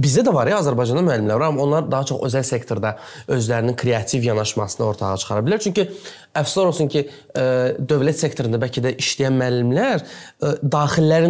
bizdə 0.00 0.24
də 0.24 0.32
var 0.34 0.48
ya 0.48 0.62
Azərbaycanda 0.64 1.04
müəllimlər 1.04 1.40
var, 1.40 1.52
amma 1.52 1.64
onlar 1.68 1.88
daha 1.92 2.08
çox 2.08 2.24
özəl 2.30 2.48
sektorda 2.54 2.96
özlərinin 3.28 3.76
kreativ 3.76 4.24
yanaşmasını 4.30 4.86
ortaya 4.86 5.20
çıxara 5.20 5.44
bilər. 5.44 5.60
Çünki 5.64 5.90
əfsuslar 6.34 6.70
olsun 6.72 6.90
ki, 6.90 7.04
ə, 7.36 7.44
dövlət 7.78 8.18
sektorunda 8.22 8.58
bəlkə 8.62 8.82
də 8.84 8.94
işləyən 9.02 9.36
müəllimlər 9.38 10.02
ə, 10.02 10.54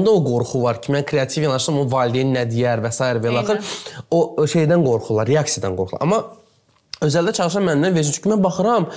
Onlarda 0.05 0.11
o 0.11 0.25
qorxu 0.25 0.63
var 0.63 0.81
ki, 0.83 0.93
mən 0.93 1.05
kreativ 1.07 1.47
yanaşsam 1.47 1.81
o 1.81 1.85
valideyn 1.91 2.33
nə 2.35 2.45
deyər 2.51 2.83
və 2.85 2.91
s. 2.93 3.05
və 3.25 3.37
axır 3.41 3.61
o 4.11 4.45
şeydən 4.45 4.85
qorxurlar, 4.85 5.29
reaksiyadan 5.29 5.77
qorxurlar. 5.79 6.03
Amma 6.05 6.21
özəldə 7.05 7.33
çalışan 7.37 7.65
müəllimlər 7.65 7.95
versin. 7.95 8.17
Çünki 8.17 8.33
mən 8.33 8.43
baxıram, 8.45 8.89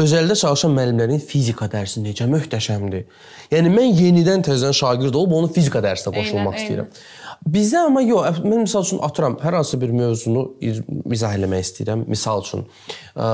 özəldə 0.00 0.36
çalışan 0.40 0.72
müəllimlərin 0.76 1.20
fizika 1.20 1.68
dərsi 1.68 2.02
necə 2.04 2.28
möhtəşəmdir. 2.32 3.04
Yəni 3.52 3.72
mən 3.72 3.92
yenidən 3.92 4.44
təzədən 4.48 4.76
şagird 4.76 5.14
olub 5.14 5.36
onun 5.38 5.52
fizika 5.52 5.84
dərsinə 5.84 6.14
qoşulmaq 6.16 6.56
eynən, 6.56 6.64
istəyirəm. 6.64 6.90
Eynən. 6.90 7.30
Bizdə 7.54 7.84
amma 7.84 8.00
yox, 8.00 8.40
mən 8.44 8.64
misal 8.64 8.84
üçün 8.86 9.00
atıram, 9.04 9.38
hər 9.44 9.58
hansı 9.60 9.80
bir 9.80 9.92
mövzunu 9.92 10.46
izah 10.64 11.36
eləmək 11.36 11.64
istəyirəm. 11.68 12.04
Misal 12.08 12.44
üçün, 12.44 12.64
ə, 13.16 13.30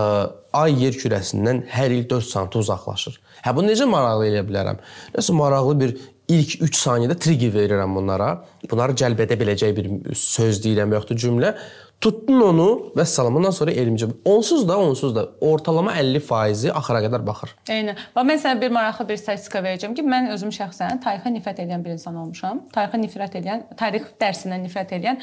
ay 0.62 0.78
yer 0.82 0.98
kürəsindən 0.98 1.64
hər 1.70 1.94
il 1.94 2.08
4 2.10 2.26
sm 2.26 2.50
uzaqlaşır. 2.58 3.20
Hə 3.44 3.54
bunu 3.56 3.70
necə 3.70 3.86
maraqlı 3.88 4.26
eləyə 4.32 4.46
bilərəm? 4.48 4.80
Nəsə 5.14 5.34
maraqlı 5.38 5.76
bir 5.80 5.94
ilk 6.30 6.56
3 6.68 6.80
saniyədə 6.84 7.18
trigger 7.20 7.54
verirəm 7.54 7.94
bunlara. 7.96 8.32
bunları 8.70 8.96
cəlb 9.02 9.22
edə 9.26 9.38
biləcək 9.40 9.76
bir 9.76 9.88
söz 10.14 10.62
deyirəm, 10.64 10.92
yoxdur 10.96 11.18
cümlə. 11.18 11.54
Tutdun 12.00 12.40
onu 12.40 12.66
və 12.96 13.04
salam. 13.04 13.34
Ondan 13.36 13.52
sonra 13.52 13.74
elmcə. 13.76 14.06
Onsuz 14.24 14.62
da, 14.68 14.78
onsuz 14.80 15.12
da 15.12 15.26
ortalama 15.44 15.92
50% 15.98 16.70
axıra 16.72 17.02
qədər 17.04 17.20
baxır. 17.26 17.50
Eynən. 17.68 17.98
Və 18.16 18.22
mən 18.24 18.40
sənə 18.40 18.56
bir 18.62 18.72
maraqlı 18.72 19.04
bir 19.10 19.18
statistika 19.20 19.60
verəcəm 19.66 19.92
ki, 19.98 20.04
mən 20.08 20.30
özüm 20.32 20.48
şəxsən 20.56 21.02
tarixə 21.04 21.32
nifrət 21.34 21.60
edən 21.66 21.84
bir 21.84 21.92
insan 21.98 22.16
olmuşam. 22.16 22.62
Tarixə 22.72 23.02
nifrət 23.02 23.36
edən, 23.42 23.66
tarix 23.76 24.08
dərsindən 24.22 24.64
nifrət 24.64 24.94
edən 24.96 25.20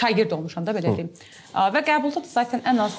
şagird 0.00 0.34
olmuşam 0.34 0.66
da 0.66 0.74
belə 0.74 0.96
deyim. 0.96 1.12
Və 1.54 1.84
qəbulda 1.86 2.24
da 2.24 2.32
zaten 2.32 2.66
ən 2.66 2.82
az 2.82 2.98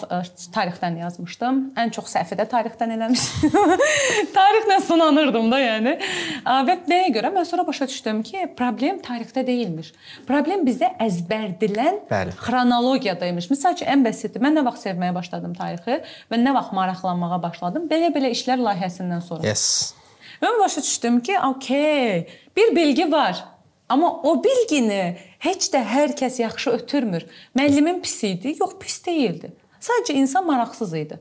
tarixdən 0.55 1.01
yazmışdım. 1.03 1.61
Ən 1.83 1.91
çox 1.99 2.07
səhvi 2.15 2.39
də 2.39 2.47
tarixdən 2.55 2.95
eləmişdim. 2.95 3.75
Tarixlə 4.39 4.79
sınanırdım 4.87 5.51
da, 5.51 5.59
yəni. 5.59 5.97
Və 6.43 6.77
nəyə 6.89 7.13
görə? 7.15 7.31
Mən 7.35 7.45
sonra 7.47 7.67
başa 7.67 7.87
düşdüm 7.87 8.23
ki, 8.27 8.49
problem 8.57 8.99
tarixdə 9.05 9.45
deyilmiş. 9.47 9.93
Problem 10.27 10.65
bizə 10.67 10.91
əzbərdilən 11.03 12.03
xronologiya 12.39 12.93
psixologiyadaymış. 12.93 13.49
Məsəl 13.51 13.75
üçün 13.77 13.89
ən 13.91 14.03
bəsiti 14.05 14.41
mən 14.41 14.57
nə 14.57 14.63
vaxt 14.65 14.87
sevməyə 14.87 15.13
başladım 15.15 15.53
tarixi 15.57 15.99
və 16.31 16.39
nə 16.39 16.53
vaxt 16.55 16.73
maraqlanmağa 16.73 17.39
başladım? 17.43 17.87
Belə-belə 17.89 18.31
işlər 18.33 18.61
layihəsindən 18.61 19.23
sonra. 19.25 19.45
Yes. 19.47 19.95
Mən 20.41 20.59
başa 20.59 20.81
düşdüm 20.81 21.19
ki, 21.23 21.37
okey, 21.39 22.27
bir 22.55 22.75
bilgi 22.75 23.11
var. 23.11 23.43
Amma 23.89 24.21
o 24.23 24.37
bilgini 24.43 25.17
heç 25.43 25.69
də 25.73 25.83
hər 25.83 26.15
kəs 26.17 26.41
yaxşı 26.41 26.71
ötürmür. 26.79 27.25
Müəllimin 27.55 28.01
pis 28.01 28.23
idi? 28.23 28.55
Yox, 28.59 28.77
pis 28.79 28.99
deyildi. 29.05 29.53
Sadəcə 29.83 30.15
insan 30.17 30.47
maraqsız 30.47 30.93
idi. 30.93 31.19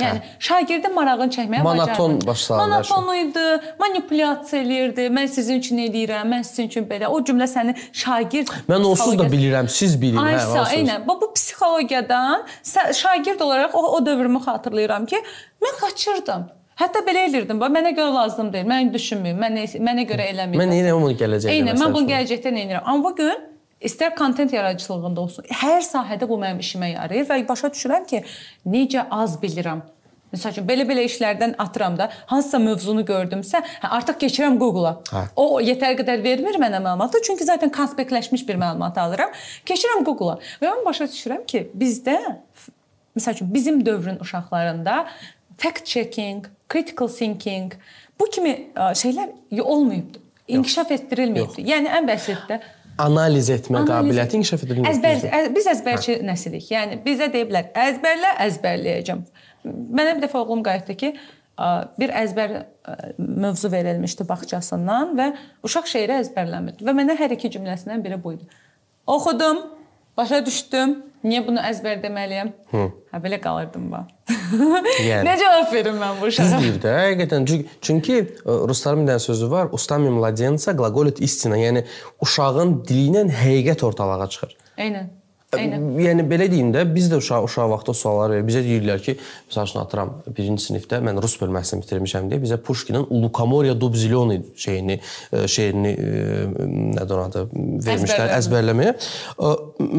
Yəni 0.00 0.20
hə. 0.24 0.28
şagirdin 0.40 0.94
marağını 0.96 1.28
çəkməyə 1.34 1.62
monoton 1.62 2.14
başlanır. 2.26 2.88
Monoton 2.90 3.16
idi, 3.18 3.42
manipulyasiya 3.80 4.62
eləyirdi. 4.62 5.04
Mən 5.12 5.28
sizin 5.28 5.60
üçün 5.60 5.82
eləyirəm, 5.84 6.30
mən 6.32 6.46
sizin 6.48 6.70
üçün 6.70 6.86
belə. 6.88 7.10
O 7.12 7.20
cümlə 7.20 7.44
səni 7.50 7.74
şagird 7.92 8.48
Mən 8.72 8.88
onsuz 8.88 9.18
da 9.20 9.28
bilirəm, 9.28 9.68
siz 9.68 9.98
bilin, 10.00 10.16
hə. 10.16 10.38
Aysa, 10.38 10.64
eynən. 10.78 11.04
Bu, 11.08 11.18
bu 11.20 11.28
psixologiyadan 11.36 12.48
şagird 13.02 13.44
olaraq 13.44 13.76
o, 13.76 13.84
o 13.98 14.06
dövrümü 14.06 14.40
xatırlayıram 14.48 15.06
ki, 15.06 15.20
mən 15.60 15.78
qaçırdım. 15.84 16.48
Hətta 16.80 17.04
belə 17.04 17.28
elirdim. 17.28 17.60
Bax 17.60 17.76
mənə 17.76 17.92
görə 17.92 18.14
lazım 18.14 18.48
deyil. 18.52 18.64
Mən 18.72 18.94
düşünmürəm. 18.94 19.44
Mənə 19.44 19.68
mənə 19.76 20.08
görə 20.08 20.32
eləmirəm. 20.32 20.62
Mən 20.62 20.76
yenə 20.80 20.94
bunu 20.96 21.12
gələcəkdə. 21.20 21.52
Eynən, 21.58 21.76
mən 21.84 21.92
bunu 21.94 22.08
gələcəkdə 22.08 22.54
nə 22.56 22.64
edirəm? 22.64 22.86
Amma 22.88 23.10
bu 23.10 23.16
gün 23.20 23.51
istər 23.84 24.14
kontent 24.18 24.52
yaradıcılığında 24.52 25.20
olsun, 25.20 25.48
hər 25.62 25.82
sahədə 25.86 26.28
bu 26.28 26.38
mənim 26.40 26.62
işimə 26.62 26.92
yarayır 26.94 27.28
və 27.30 27.40
başa 27.48 27.72
düşürəm 27.72 28.06
ki, 28.08 28.22
necə 28.66 29.06
az 29.10 29.38
bilirəm. 29.42 29.82
Məsəl 30.32 30.54
üçün 30.54 30.64
belə-belə 30.64 31.02
işlərdən 31.04 31.58
atıram 31.60 31.98
da, 31.98 32.06
hansısa 32.30 32.58
mövzunu 32.62 33.02
gördümsə, 33.04 33.60
hə, 33.82 33.90
artıq 33.98 34.22
keçirəm 34.22 34.56
Google-a. 34.60 34.94
Hə. 35.12 35.26
O 35.36 35.60
yetər 35.60 35.92
qədər 35.98 36.22
vermir 36.24 36.56
mənə 36.62 36.80
məlumatı, 36.80 37.20
çünki 37.26 37.44
zaten 37.44 37.72
konspektləşmiş 37.72 38.46
bir 38.48 38.56
məlumat 38.62 38.96
alıram. 39.02 39.34
Keçirəm 39.68 40.06
Google-a. 40.08 40.38
Və 40.62 40.70
mən 40.70 40.86
başa 40.88 41.10
düşürəm 41.12 41.44
ki, 41.44 41.66
bizdə 41.76 42.16
məsəl 43.18 43.36
üçün 43.36 43.52
bizim 43.54 43.84
dövrün 43.86 44.22
uşaqlarında 44.24 45.06
fact 45.58 45.84
checking, 45.84 46.46
critical 46.72 47.08
thinking 47.08 47.72
bu 48.20 48.30
kimi 48.30 48.70
şeylər 48.76 49.60
olmayıbdı. 49.60 50.18
İnkişaf 50.48 50.90
etdirilməyibdi. 50.96 51.62
Yəni 51.68 51.92
ən 51.92 52.08
bəsitdə 52.08 52.62
analiz 53.04 53.50
etmə 53.52 53.82
analiz 53.82 53.90
qabiliyyəti 53.90 54.38
inkişaf 54.40 54.64
edə 54.64 54.76
bilmir. 54.76 54.90
Əzbər 54.92 55.52
biz 55.56 55.68
əzbərçi 55.74 56.16
hə. 56.16 56.24
nəsilik. 56.28 56.66
Yəni 56.72 56.98
bizə 57.04 57.28
deyiblər, 57.34 57.70
əzbərlə 57.84 58.32
əzbərləyəcəm. 58.46 59.22
Mənə 59.68 60.16
bir 60.16 60.26
dəfə 60.26 60.40
oğlum 60.42 60.64
qayıtdı 60.66 60.98
ki, 61.02 61.12
bir 62.00 62.12
əzbər 62.22 62.54
mövzu 63.18 63.70
verilmişdi 63.72 64.26
bağçasından 64.28 65.14
və 65.18 65.28
uşaq 65.66 65.88
şeiri 65.90 66.16
əzbərləmirdi 66.22 66.86
və 66.86 66.94
mənə 66.96 67.16
hər 67.18 67.36
iki 67.36 67.52
cümləsindən 67.52 68.02
biri 68.04 68.18
bu 68.22 68.36
idi. 68.38 68.48
Oxudum, 69.06 69.60
başa 70.16 70.42
düşdüm. 70.46 71.00
Niyə 71.22 71.44
bunu 71.46 71.62
əzbər 71.62 72.00
deməliyəm? 72.02 72.50
Hı. 72.72 72.86
Hə 73.12 73.20
belə 73.22 73.38
qalırdım 73.42 73.90
bax. 73.92 74.10
Yəni, 74.52 75.24
Nə 75.26 75.36
cavab 75.40 75.72
verim 75.72 75.98
mən 76.00 76.20
bu 76.20 76.28
uşağa? 76.28 76.44
Düz 76.44 76.54
deyir 76.58 76.78
də, 76.82 76.92
həqiqətən. 77.06 77.48
Çünki 77.80 78.18
e, 78.20 78.26
rusların 78.68 79.06
bir 79.06 79.12
dənə 79.14 79.24
sözü 79.24 79.50
var, 79.50 79.72
ustami 79.72 80.10
mladensa 80.12 80.76
glagolit 80.78 81.20
istina, 81.24 81.58
yəni 81.60 81.84
uşağın 82.22 82.78
dili 82.88 83.08
ilə 83.10 83.26
həqiqət 83.42 83.84
ortalığa 83.88 84.28
çıxır. 84.34 84.56
Eynən. 84.78 85.10
Eynən. 85.52 85.82
Yəni 86.00 86.24
belə 86.24 86.46
deyim 86.48 86.70
də, 86.72 86.86
biz 86.88 87.10
də 87.12 87.18
uşaq 87.20 87.44
uşaq 87.44 87.66
vaxtı 87.74 87.92
suallar 87.92 88.32
verir. 88.32 88.44
Bizə 88.48 88.62
deyirlər 88.64 89.02
ki, 89.04 89.14
məsəl 89.50 89.66
üçün 89.68 89.80
atıram 89.82 90.12
1-ci 90.30 90.54
sinifdə 90.64 91.00
mən 91.04 91.20
rus 91.20 91.34
bölməsini 91.42 91.84
bitirmişəm 91.84 92.30
deyə 92.30 92.40
bizə 92.40 92.56
Pushkinin 92.64 93.04
Lukomorya 93.10 93.74
Dubziloni 93.80 94.38
şeyini 94.56 94.96
e, 94.96 95.42
şeirini 95.54 95.92
e, 95.92 96.46
nədir 96.94 97.20
adı 97.26 97.42
vermişlər 97.84 98.32
əzbərləməyə. 98.38 98.94
E, 98.96 99.52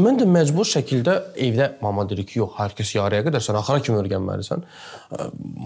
mən 0.07 0.17
də 0.24 0.27
məcbur 0.39 0.65
şəkildə 0.72 1.19
evdə 1.45 1.69
mama 1.86 2.07
deyir 2.10 2.25
ki, 2.25 2.39
yox, 2.41 2.57
hər 2.57 2.74
kəs 2.81 2.95
yarıya 2.98 3.27
qədər 3.29 3.45
sən 3.45 3.62
axıra 3.62 3.86
kimi 3.86 4.01
öyrənməlisən. 4.01 4.65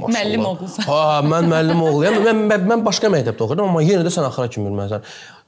Müəllim 0.04 0.44
oğlusan. 0.52 0.90
Ha, 0.92 1.24
mən 1.32 1.48
müəllim 1.54 1.88
oğluyam. 1.88 2.20
Mən, 2.28 2.44
mən, 2.52 2.70
mən 2.74 2.86
başqa 2.92 3.08
məktəbdə 3.16 3.48
oxuyuram, 3.48 3.72
amma 3.72 3.88
yenə 3.88 4.04
də 4.04 4.12
sən 4.12 4.28
axıra 4.28 4.52
kimi 4.52 4.68
öyrənməlisən. 4.68 5.08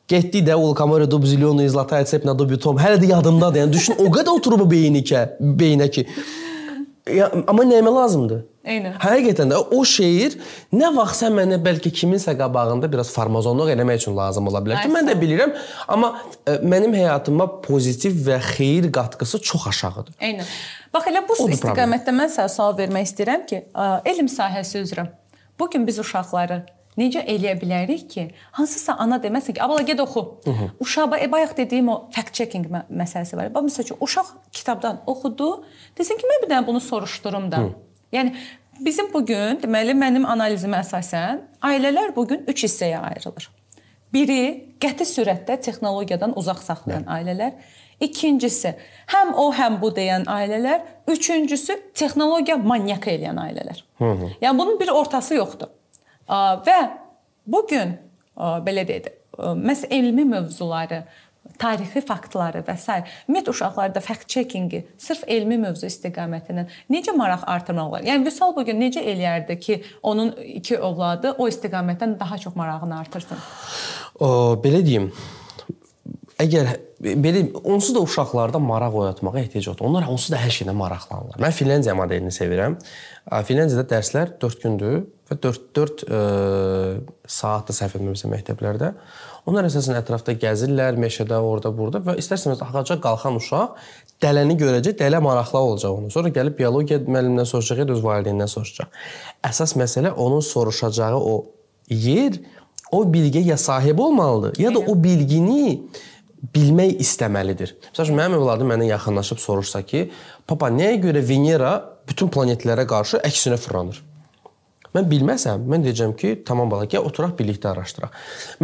Getdi 0.10 0.42
də 0.42 0.56
Ulkamora 0.58 1.06
Dubzilionu 1.12 1.64
izlataya 1.64 2.06
cep 2.10 2.26
na 2.26 2.34
dubitom. 2.38 2.78
Hələ 2.82 2.98
də 2.98 3.12
yadımdadır. 3.12 3.62
Yəni 3.62 3.74
düşün, 3.74 4.00
o 4.02 4.08
qədər 4.14 4.32
oturub 4.40 4.64
beynikə, 4.72 5.28
beynə 5.40 5.90
ki. 5.94 6.08
Ya, 7.14 7.28
amma 7.48 7.66
nəyimə 7.66 7.92
lazımdır? 7.94 8.40
Eynən. 8.70 8.96
Həqiqətən 9.02 9.54
də 9.54 9.60
o 9.76 9.84
şeir 9.88 10.36
nə 10.76 10.90
vaxt 10.96 11.24
sən 11.24 11.34
mənə 11.38 11.60
bəlkə 11.64 11.92
kiminsə 11.96 12.36
qabağında 12.38 12.90
biraz 12.92 13.10
farmazonluq 13.14 13.72
eləmək 13.74 14.02
üçün 14.02 14.18
lazım 14.18 14.50
ola 14.52 14.62
bilər 14.66 14.82
ki, 14.84 14.92
mən 14.94 15.10
də 15.10 15.16
bilirəm, 15.22 15.54
amma 15.90 16.12
ə, 16.20 16.26
e, 16.44 16.58
mənim 16.74 16.94
həyatıma 16.98 17.48
pozitiv 17.66 18.18
və 18.28 18.38
xeyir 18.52 18.90
qatqısı 18.94 19.42
çox 19.52 19.70
aşağıdır. 19.72 20.18
Eynən. 20.30 20.52
Bax 20.94 21.10
elə 21.14 21.24
bu 21.30 21.38
Odur 21.38 21.56
istiqamətdə 21.56 22.14
mən 22.18 22.34
sənə 22.36 22.52
sual 22.54 22.76
vermək 22.78 23.10
istəyirəm 23.10 23.48
ki, 23.50 23.64
ə, 23.74 23.90
elm 24.12 24.30
sahəsi 24.30 24.84
üzrə 24.84 25.08
bu 25.60 25.70
gün 25.70 25.88
biz 25.88 26.00
uşaqları 26.00 26.62
necə 27.00 27.24
eləyə 27.34 27.56
bilərik 27.62 28.08
ki, 28.12 28.26
hansısa 28.58 28.96
ana 29.04 29.18
deməsin 29.24 29.56
ki, 29.56 29.64
"Abala 29.64 29.82
get 29.82 30.00
oxu." 30.00 30.42
Uşağa 30.80 31.18
e, 31.18 31.32
bayaq 31.32 31.58
dediyim 31.58 31.90
o 31.90 32.10
fact 32.12 32.34
checking 32.34 32.66
mə 32.68 32.84
məsələsi 33.02 33.38
var. 33.38 33.54
Bax 33.54 33.64
məsəl 33.64 33.84
üçün 33.84 33.98
uşaq 34.00 34.28
kitabdan 34.52 35.02
oxudu, 35.08 35.64
desin 35.98 36.18
ki, 36.18 36.28
mən 36.32 36.44
bir 36.44 36.50
dənə 36.56 36.68
bunu 36.68 36.80
soruşdurum 36.80 37.52
da. 37.52 37.58
Hı. 37.58 37.74
Yəni 38.14 38.36
bizim 38.80 39.14
bu 39.14 39.26
gün, 39.26 39.60
deməli 39.64 39.94
mənim 39.94 40.26
analizimə 40.26 40.84
əsasən 40.84 41.42
ailələr 41.62 42.16
bu 42.16 42.28
gün 42.28 42.44
3 42.48 42.64
hissəyə 42.68 43.00
ayrılır. 43.12 43.50
Biri 44.14 44.44
qəti 44.82 45.06
sürətdə 45.06 45.60
texnologiyadan 45.62 46.34
uzaq 46.36 46.64
saxlayan 46.64 47.06
Hı. 47.06 47.18
ailələr, 47.18 47.54
İkincisi, 48.00 48.72
həm 49.12 49.34
o, 49.36 49.50
həm 49.52 49.76
bu 49.82 49.90
deyən 49.92 50.24
ailələr, 50.32 50.86
üçüncüsü 51.12 51.76
texnologiya 52.00 52.56
manyak 52.64 53.10
eləyən 53.12 53.42
ailələr. 53.44 53.82
Hı 54.00 54.06
-hı. 54.06 54.30
Yəni 54.42 54.58
bunun 54.58 54.80
bir 54.80 54.88
ortası 54.88 55.36
yoxdur. 55.36 55.68
Və 56.30 56.80
bu 57.50 57.64
gün 57.70 57.98
belə 58.38 58.86
deyək, 58.88 59.10
məs 59.58 59.86
elmi 59.90 60.26
mövzuları 60.30 61.04
tarixi 61.60 62.02
faktları 62.06 62.62
və 62.68 62.76
s. 62.78 63.00
ümumiyyətlə 63.28 63.54
uşaqlarda 63.56 64.02
fact 64.04 64.28
checkingi 64.30 64.84
sırf 65.02 65.24
elmi 65.28 65.58
mövzu 65.60 65.88
istiqamətindən 65.90 66.70
necə 66.94 67.16
maraq 67.18 67.46
artırmaq 67.50 67.90
olar? 67.90 68.06
Yəni 68.08 68.28
Vüsal 68.28 68.54
bu 68.56 68.64
gün 68.68 68.80
necə 68.80 69.02
eləyərdi 69.02 69.58
ki, 69.60 69.80
onun 70.04 70.32
iki 70.60 70.78
övladı 70.78 71.34
o 71.38 71.48
istiqamətdən 71.50 72.20
daha 72.20 72.38
çox 72.38 72.56
marağını 72.56 73.00
artırsın? 73.00 73.42
O, 74.20 74.30
belə 74.64 74.84
deyim. 74.86 75.10
Əgər 76.40 76.76
belə 77.00 77.46
onsuz 77.64 77.94
da 77.96 78.02
uşaqlarda 78.04 78.60
maraq 78.60 78.96
oyatmağa 79.02 79.40
ehtiyac 79.40 79.70
yoxdur. 79.70 79.88
Onlar 79.88 80.08
onsuz 80.12 80.34
da 80.34 80.42
hər 80.42 80.52
şeylə 80.52 80.76
maraqlanırlar. 80.76 81.40
Mən 81.40 81.56
Finlandiya 81.56 81.96
modelini 81.96 82.34
sevirəm. 82.36 82.76
Finlandiyada 83.48 83.86
dərslər 83.88 84.34
4 84.42 84.64
gündür 84.64 85.00
və 85.30 85.38
4-4 85.40 86.04
e, 86.04 86.20
saat 87.30 87.70
da 87.70 87.76
səhv 87.78 87.96
etmirəmsə 88.00 88.32
məktəblərdə. 88.32 88.92
Onlar 89.48 89.70
əsasən 89.70 89.96
ətrafda 90.02 90.36
gəzirlər, 90.42 91.00
meşədə, 91.00 91.40
orada, 91.40 91.72
burada 91.76 92.04
və 92.04 92.18
istərsəniz 92.20 92.64
ağaca 92.66 93.00
qalxan 93.04 93.40
uşaq 93.40 93.80
dələni 94.24 94.58
görəcək, 94.60 94.98
dələ 95.00 95.22
maraqlı 95.24 95.60
olacaq 95.60 96.02
onu. 96.02 96.12
Sonra 96.12 96.34
gəlib 96.36 96.58
biologiya 96.60 97.00
müəllimindən 97.06 97.48
soruşacaq, 97.48 97.94
öz 97.96 98.04
valideynindən 98.04 98.52
soruşacaq. 98.52 99.02
Əsas 99.48 99.78
məsələ 99.80 100.12
onun 100.12 100.44
soruşacağı 100.44 101.20
o 101.20 101.36
yer 101.90 102.42
o 102.92 103.04
bilgiyə 103.06 103.54
ya 103.54 103.58
sahib 103.58 104.00
olmalıdır, 104.00 104.60
ya 104.60 104.74
da 104.74 104.80
o 104.80 105.04
bilgini 105.04 105.88
bilmək 106.56 107.00
istəməlidir. 107.04 107.76
Məsələn, 107.92 108.16
mənim 108.20 108.38
övladım 108.40 108.70
mənə 108.72 108.90
yaxınlaşıb 108.94 109.40
soruşsa 109.44 109.82
ki, 109.82 110.10
"Papa, 110.48 110.70
nəyə 110.70 111.02
görə 111.04 111.28
Venera 111.30 111.74
bütün 112.08 112.30
planetlərə 112.30 112.88
qarşı 112.88 113.18
əksinə 113.24 113.58
fırlanır?" 113.58 114.04
Mən 114.90 115.06
bilməsəm, 115.06 115.68
mən 115.70 115.84
deyəcəm 115.86 116.16
ki, 116.18 116.30
tamam 116.46 116.70
bala, 116.72 116.88
gəl 116.90 117.06
oturaq 117.06 117.36
birlikdə 117.38 117.70
araşdıraq. 117.70 118.16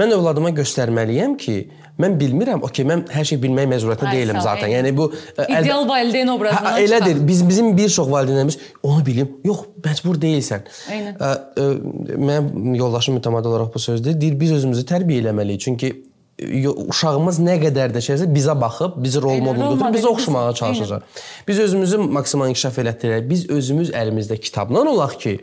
Mən 0.01 0.13
övladıma 0.15 0.49
göstərməliyəm 0.57 1.35
ki, 1.38 1.55
mən 2.01 2.15
bilmirəm, 2.17 2.63
okey, 2.65 2.88
mən 2.89 3.03
hər 3.13 3.27
şey 3.29 3.38
bilmək 3.43 3.67
məcburiyyətində 3.75 4.13
deyiləm 4.15 4.39
zaten. 4.41 4.71
Yəni 4.73 4.95
bu 4.97 5.11
e, 5.13 5.45
ideal 5.45 5.85
valideyn 5.85 6.31
obrazından 6.33 6.79
hə, 6.79 6.88
elədir. 6.88 7.21
Biz 7.27 7.45
bizim 7.49 7.77
bir 7.77 7.93
çox 7.93 8.09
valideynlərimiz 8.09 8.57
onu 8.81 9.05
bilim. 9.05 9.29
Yox, 9.45 9.67
məcbur 9.85 10.17
deyilsən. 10.25 10.65
Eynən. 10.97 11.21
Ə, 11.21 11.31
ə, 11.61 11.69
mənim 12.17 12.73
yoldaşım 12.81 13.19
mütəmadi 13.19 13.53
olaraq 13.53 13.69
bu 13.75 13.85
sözdür. 13.85 14.17
Deyir 14.17 14.39
biz 14.39 14.57
özümüzü 14.57 14.81
tərbiyə 14.89 15.27
eləməliyik. 15.27 15.61
Çünki 15.67 15.93
uşağımız 16.39 17.39
nə 17.39 17.55
qədər 17.63 17.93
də 17.95 18.01
şeysə 18.03 18.25
bizə 18.35 18.55
baxıb, 18.61 18.97
bizi 19.03 19.21
rol 19.23 19.39
model 19.43 19.69
götürüb 19.75 19.95
bizə 19.95 20.07
oxşamağa 20.11 20.49
biz- 20.49 20.57
çalışacaq. 20.59 21.01
Biz 21.47 21.59
özümüzü 21.59 21.97
maksimum 21.97 22.47
inkişaf 22.51 22.77
elətdirək. 22.83 23.29
Biz 23.29 23.49
özümüz 23.49 23.89
əlimizdə 23.91 24.37
kitabla 24.39 24.79
olaq 24.89 25.17
ki, 25.19 25.39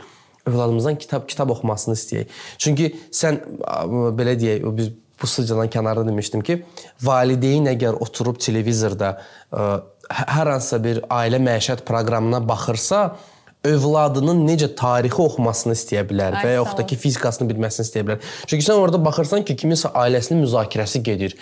övladımızdan 0.46 0.96
kitab 0.98 1.28
kitab 1.28 1.50
oxumasını 1.50 1.94
istəyək. 1.94 2.26
Çünki 2.58 2.90
sən 3.12 3.40
belə 4.18 4.36
deyək, 4.40 4.68
biz 4.76 4.90
bu 5.22 5.26
sıcadan 5.26 5.68
kənarda 5.70 6.06
demişdim 6.08 6.40
ki, 6.42 6.62
valideyn 7.02 7.66
əgər 7.72 7.94
oturub 8.02 8.36
televizorda 8.42 9.12
ə, 9.52 9.80
h- 10.10 10.26
hər 10.36 10.50
hansısa 10.50 10.80
bir 10.84 10.98
ailə 11.08 11.38
məişət 11.38 11.84
proqramına 11.86 12.40
baxırsa, 12.48 13.16
övladının 13.64 14.42
necə 14.46 14.66
tarixi 14.74 15.20
oxumasını 15.22 15.76
istəyə 15.76 16.02
bilər 16.08 16.34
Ay, 16.38 16.46
və 16.46 16.54
yaxud 16.56 16.80
da 16.80 16.86
ki, 16.86 16.98
fizikasını 16.98 17.46
bilməsini 17.50 17.86
istəyə 17.86 18.06
bilər. 18.08 18.32
Çünki 18.50 18.66
sən 18.66 18.80
orada 18.82 18.98
baxırsan 19.04 19.44
ki, 19.46 19.54
kiminsə 19.62 19.92
ailəsinin 19.98 20.42
müzakirəsi 20.42 21.02
gedir. 21.06 21.36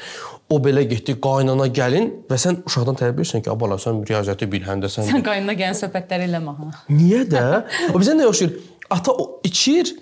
O 0.51 0.59
belə 0.61 0.83
getdi, 0.91 1.15
qaynana 1.23 1.71
gəlin 1.73 2.11
və 2.29 2.37
sən 2.43 2.61
uşaqdan 2.69 2.99
tələb 3.01 3.23
edirsən 3.23 3.45
ki, 3.45 3.51
"Abala 3.51 3.79
sən 3.81 4.05
riyaziyyatı 4.09 4.51
bil, 4.53 4.67
həm 4.69 4.85
də 4.85 4.93
sən." 4.93 5.09
Sən 5.09 5.25
qaynına 5.25 5.57
gələn 5.63 5.79
söhbətləri 5.81 6.29
eləmə 6.29 6.57
ha. 6.59 6.71
Niyə 6.91 7.25
də? 7.31 7.47
O 7.95 7.99
bizə 7.99 8.17
nə 8.19 8.27
oxşayır? 8.29 8.53
Ata 8.91 9.13
içir, 9.45 9.95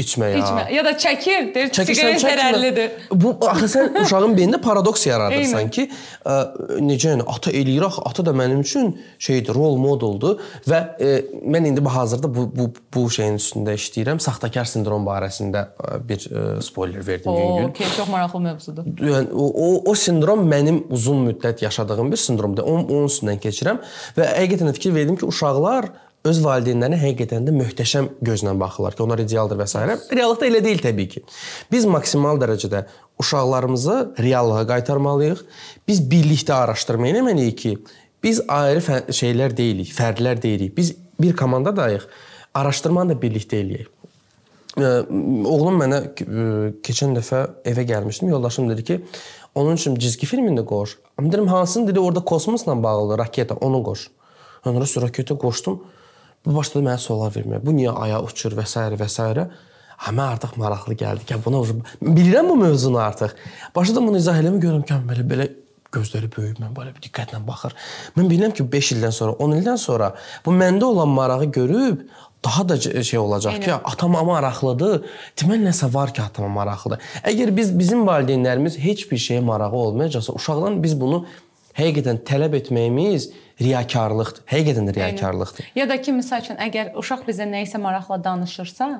içmə 0.00 0.30
ya. 0.32 0.40
İçmə. 0.40 0.64
Ya 0.74 0.84
da 0.84 0.92
çəkir, 0.98 1.50
deyir, 1.54 1.70
siqaret 1.74 2.22
zərərlidir. 2.22 2.96
Bu 3.12 3.34
axı 3.48 3.68
sən 3.74 3.96
uşağın 4.04 4.34
beynində 4.38 4.60
paradoks 4.62 5.06
yaradırsan 5.06 5.70
ki, 5.74 5.86
ə, 6.24 6.36
necə 6.84 7.12
yəni 7.12 7.26
ata 7.28 7.52
eləyir 7.54 7.86
axı, 7.88 8.04
ata 8.10 8.26
da 8.26 8.34
mənim 8.36 8.62
üçün 8.64 8.92
şeydir, 9.18 9.54
rol 9.56 9.78
modeldur 9.82 10.40
və 10.68 10.80
ə, 10.96 11.12
mən 11.44 11.70
indi 11.70 11.84
bu 11.84 11.94
hazırda 11.94 12.30
bu 12.34 12.48
bu 12.56 12.68
bu 12.94 13.06
şeyin 13.10 13.38
üstündə 13.40 13.76
işləyirəm. 13.78 14.20
Saxtakar 14.22 14.68
sindrom 14.68 15.06
barəsində 15.08 15.66
ə, 15.76 16.00
bir 16.08 16.26
ə, 16.28 16.44
spoiler 16.64 17.06
verdim 17.06 17.30
O, 17.30 17.38
Yüngül. 17.38 17.70
okey, 17.70 17.86
çox 17.96 18.08
maraqlı 18.10 18.40
mövzudur. 18.40 18.90
Yəni 19.06 19.32
o, 19.32 19.48
o 19.48 19.90
o 19.90 19.94
sindrom 19.94 20.44
mənim 20.50 20.84
uzun 20.90 21.24
müddət 21.28 21.64
yaşadığım 21.64 22.12
bir 22.12 22.20
sindromdur. 22.20 22.66
Onun, 22.66 22.86
onun 22.88 23.10
üstündən 23.10 23.40
keçirəm 23.42 23.80
və 24.16 24.30
həqiqətən 24.36 24.70
də 24.70 24.76
fikir 24.78 24.94
verdim 24.94 25.18
ki, 25.20 25.26
uşaqlar 25.28 25.90
öz 26.28 26.40
valideynlərinə 26.44 26.98
həqiqətən 27.00 27.46
də 27.48 27.52
möhtəşəm 27.56 28.08
gözlə 28.24 28.52
baxırlar 28.60 28.96
ki, 28.96 29.02
onlar 29.04 29.22
idealdır 29.22 29.60
və 29.62 29.66
s. 29.70 29.84
Reallıqda 30.12 30.48
elə 30.50 30.60
deyil 30.64 30.82
təbii 30.84 31.08
ki. 31.14 31.22
Biz 31.72 31.86
maksimal 31.88 32.40
dərəcədə 32.42 32.82
uşaqlarımızı 33.22 33.96
reallığa 34.20 34.66
qaytarmalıyıq. 34.68 35.44
Biz 35.88 36.02
birlikdə 36.10 36.58
araşdırma 36.58 37.08
etməliyik 37.08 37.56
ki, 37.62 37.72
biz 38.22 38.42
ayrı 38.48 38.82
şeylər 39.16 39.56
deyilik, 39.56 39.88
fərdlər 39.96 40.42
deyilik. 40.42 40.76
Biz 40.76 40.92
bir 41.20 41.36
komandadayıq. 41.36 42.04
Araşdırmanı 42.54 43.14
da 43.14 43.20
birlikdə 43.22 43.62
eləyək. 43.64 43.88
Oğlum 45.50 45.80
mənə 45.80 46.02
keçən 46.84 47.16
dəfə 47.16 47.46
evə 47.64 47.86
gəlmişdim. 47.88 48.28
Yoldaşım 48.28 48.68
dedi 48.70 48.84
ki, 48.84 48.98
onun 49.54 49.80
üçün 49.80 49.96
cizgi 49.96 50.28
filmində 50.28 50.66
qoş. 50.66 50.98
Amma 51.18 51.32
dedim 51.32 51.48
hansını 51.48 51.88
dedi 51.88 52.00
orada 52.00 52.20
kosmosla 52.20 52.82
bağlı 52.82 53.18
raketa, 53.18 53.54
onu 53.54 53.82
qoş. 53.82 54.10
Ora 54.64 54.84
raketa 55.02 55.38
qoşdum. 55.38 55.80
Bu 56.46 56.54
başladı 56.56 56.84
mənə 56.86 56.98
suallar 57.00 57.34
verməyə. 57.34 57.60
Bu 57.64 57.74
niyə 57.76 57.92
aya 58.04 58.20
uçur 58.24 58.56
və 58.56 58.66
s. 58.68 58.80
və 59.00 59.08
s. 59.08 59.46
Ha 60.00 60.12
mən 60.16 60.32
artıq 60.32 60.54
maraqlı 60.56 60.94
gəldi 60.96 61.26
ki, 61.28 61.36
buna 61.44 61.58
vurub- 61.60 61.84
bilirəm 62.00 62.48
bu 62.48 62.56
mövzunu 62.56 62.98
artıq. 62.98 63.34
Başladım 63.76 64.06
bunu 64.08 64.16
izah 64.16 64.38
eləmə 64.40 64.60
görürəm 64.62 64.86
ki, 64.88 64.96
belə 65.10 65.24
belə 65.32 65.46
gözləri 65.92 66.30
böyük, 66.36 66.56
mən 66.62 66.72
belə 66.72 66.94
bir 66.94 67.02
diqqətlə 67.04 67.42
baxır. 67.46 67.74
Mən 68.16 68.30
bilirəm 68.30 68.54
ki, 68.56 68.64
5 68.72 68.92
ildən 68.94 69.12
sonra, 69.12 69.32
10 69.32 69.52
ildən 69.58 69.76
sonra 69.76 70.14
bu 70.46 70.54
məndə 70.56 70.84
olan 70.84 71.08
marağı 71.08 71.44
görüb 71.44 72.00
daha 72.44 72.68
da 72.68 72.80
şey 73.02 73.18
olacaq 73.18 73.60
ki, 73.60 73.74
atama 73.74 74.22
maraqlıdır. 74.24 75.04
Deməli 75.36 75.68
nəsə 75.68 75.92
var 75.94 76.14
ki, 76.14 76.22
atama 76.22 76.48
maraqlıdır. 76.48 77.04
Əgər 77.24 77.56
biz 77.56 77.78
bizim 77.78 78.06
valideynlərimiz 78.08 78.78
heç 78.78 79.04
bir 79.10 79.18
şeyə 79.18 79.44
marağı 79.44 79.72
olmayacaqsa, 79.72 80.32
uşaqdan 80.32 80.82
biz 80.82 80.96
bunu 81.00 81.26
həqiqətən 81.76 82.24
tələb 82.24 82.56
etməyimiz 82.56 83.28
riyakarlıqdır. 83.60 84.42
Həqiqətən 84.50 84.88
də 84.90 84.94
riyakarlıqdır. 84.98 85.70
Ya 85.78 85.88
da 85.88 86.00
ki, 86.02 86.12
məsəl 86.18 86.44
üçün, 86.44 86.60
əgər 86.68 86.94
uşaq 87.00 87.24
bizə 87.28 87.46
nə 87.50 87.64
isə 87.66 87.78
maraqla 87.82 88.18
danışırsa 88.24 88.90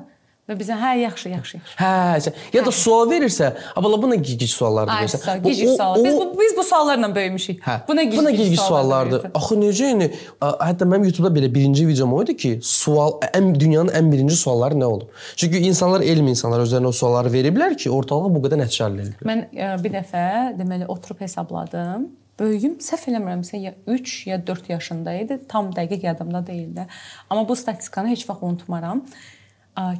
və 0.50 0.54
bizə 0.58 0.74
hə 0.74 0.88
yaxşı, 0.98 1.28
yaxşı, 1.30 1.56
yaxşı. 1.56 1.76
Hə, 1.78 2.32
ya 2.56 2.62
da 2.66 2.72
sual 2.74 3.06
verirsə, 3.12 3.52
abala 3.78 4.00
bu 4.02 4.08
nə 4.10 4.16
gic 4.18 4.46
suallardır 4.50 4.92
Ay, 4.96 5.08
sağ, 5.08 5.36
Bu- 5.44 5.48
gicik 5.48 5.68
o- 5.68 5.76
suallar. 5.76 6.04
Biz 6.04 6.14
bu 6.16 6.24
biz 6.40 6.56
bu 6.56 6.62
suallarla 6.64 7.14
böyümüşük. 7.14 7.62
Hə. 7.66 7.76
Bu 7.88 7.92
nə 7.94 8.02
gicik, 8.08 8.18
Bu 8.18 8.24
nə 8.26 8.30
gicik 8.34 8.60
suallardır. 8.60 9.28
Axı 9.34 9.54
necə 9.62 9.84
yəni 9.92 10.08
hətta 10.40 10.88
mənim 10.90 11.04
YouTube-da 11.06 11.30
belə 11.38 11.54
birinci 11.54 11.86
videom 11.88 12.12
o 12.18 12.22
idi 12.24 12.36
ki, 12.36 12.52
sual 12.62 13.20
ən 13.30 13.52
dünyanın 13.60 13.92
ən 13.94 14.10
birinci 14.12 14.36
sualları 14.36 14.74
nə 14.74 14.84
olub? 14.84 15.08
Çünki 15.36 15.58
insanlar 15.70 16.00
elm 16.02 16.26
insanlar 16.34 16.60
özlərinə 16.66 16.86
o 16.90 16.92
sualları 16.92 17.30
veriblər 17.30 17.76
ki, 17.78 17.90
ortalığa 17.90 18.34
bu 18.34 18.42
qədər 18.48 18.64
nəticə 18.64 18.88
əldə 18.90 19.00
edilib. 19.06 19.22
Mən 19.30 19.44
ə, 19.54 19.82
bir 19.84 19.90
dəfə 20.00 20.24
deməli 20.58 20.86
oturub 20.90 21.20
hesabladım. 21.20 22.08
Böyüyüm 22.40 22.78
səhv 22.80 23.10
eləmirəmsə 23.12 23.58
ya 23.60 23.74
3 23.86 24.26
ya 24.26 24.38
4 24.46 24.70
yaşında 24.70 25.14
idi. 25.20 25.40
Tam 25.48 25.68
dəqiq 25.76 26.06
yadımda 26.06 26.40
deyil 26.46 26.70
də. 26.76 26.86
Amma 27.30 27.48
bu 27.48 27.56
statistikanı 27.56 28.08
heç 28.08 28.24
vaxt 28.28 28.42
unutmaram. 28.42 29.04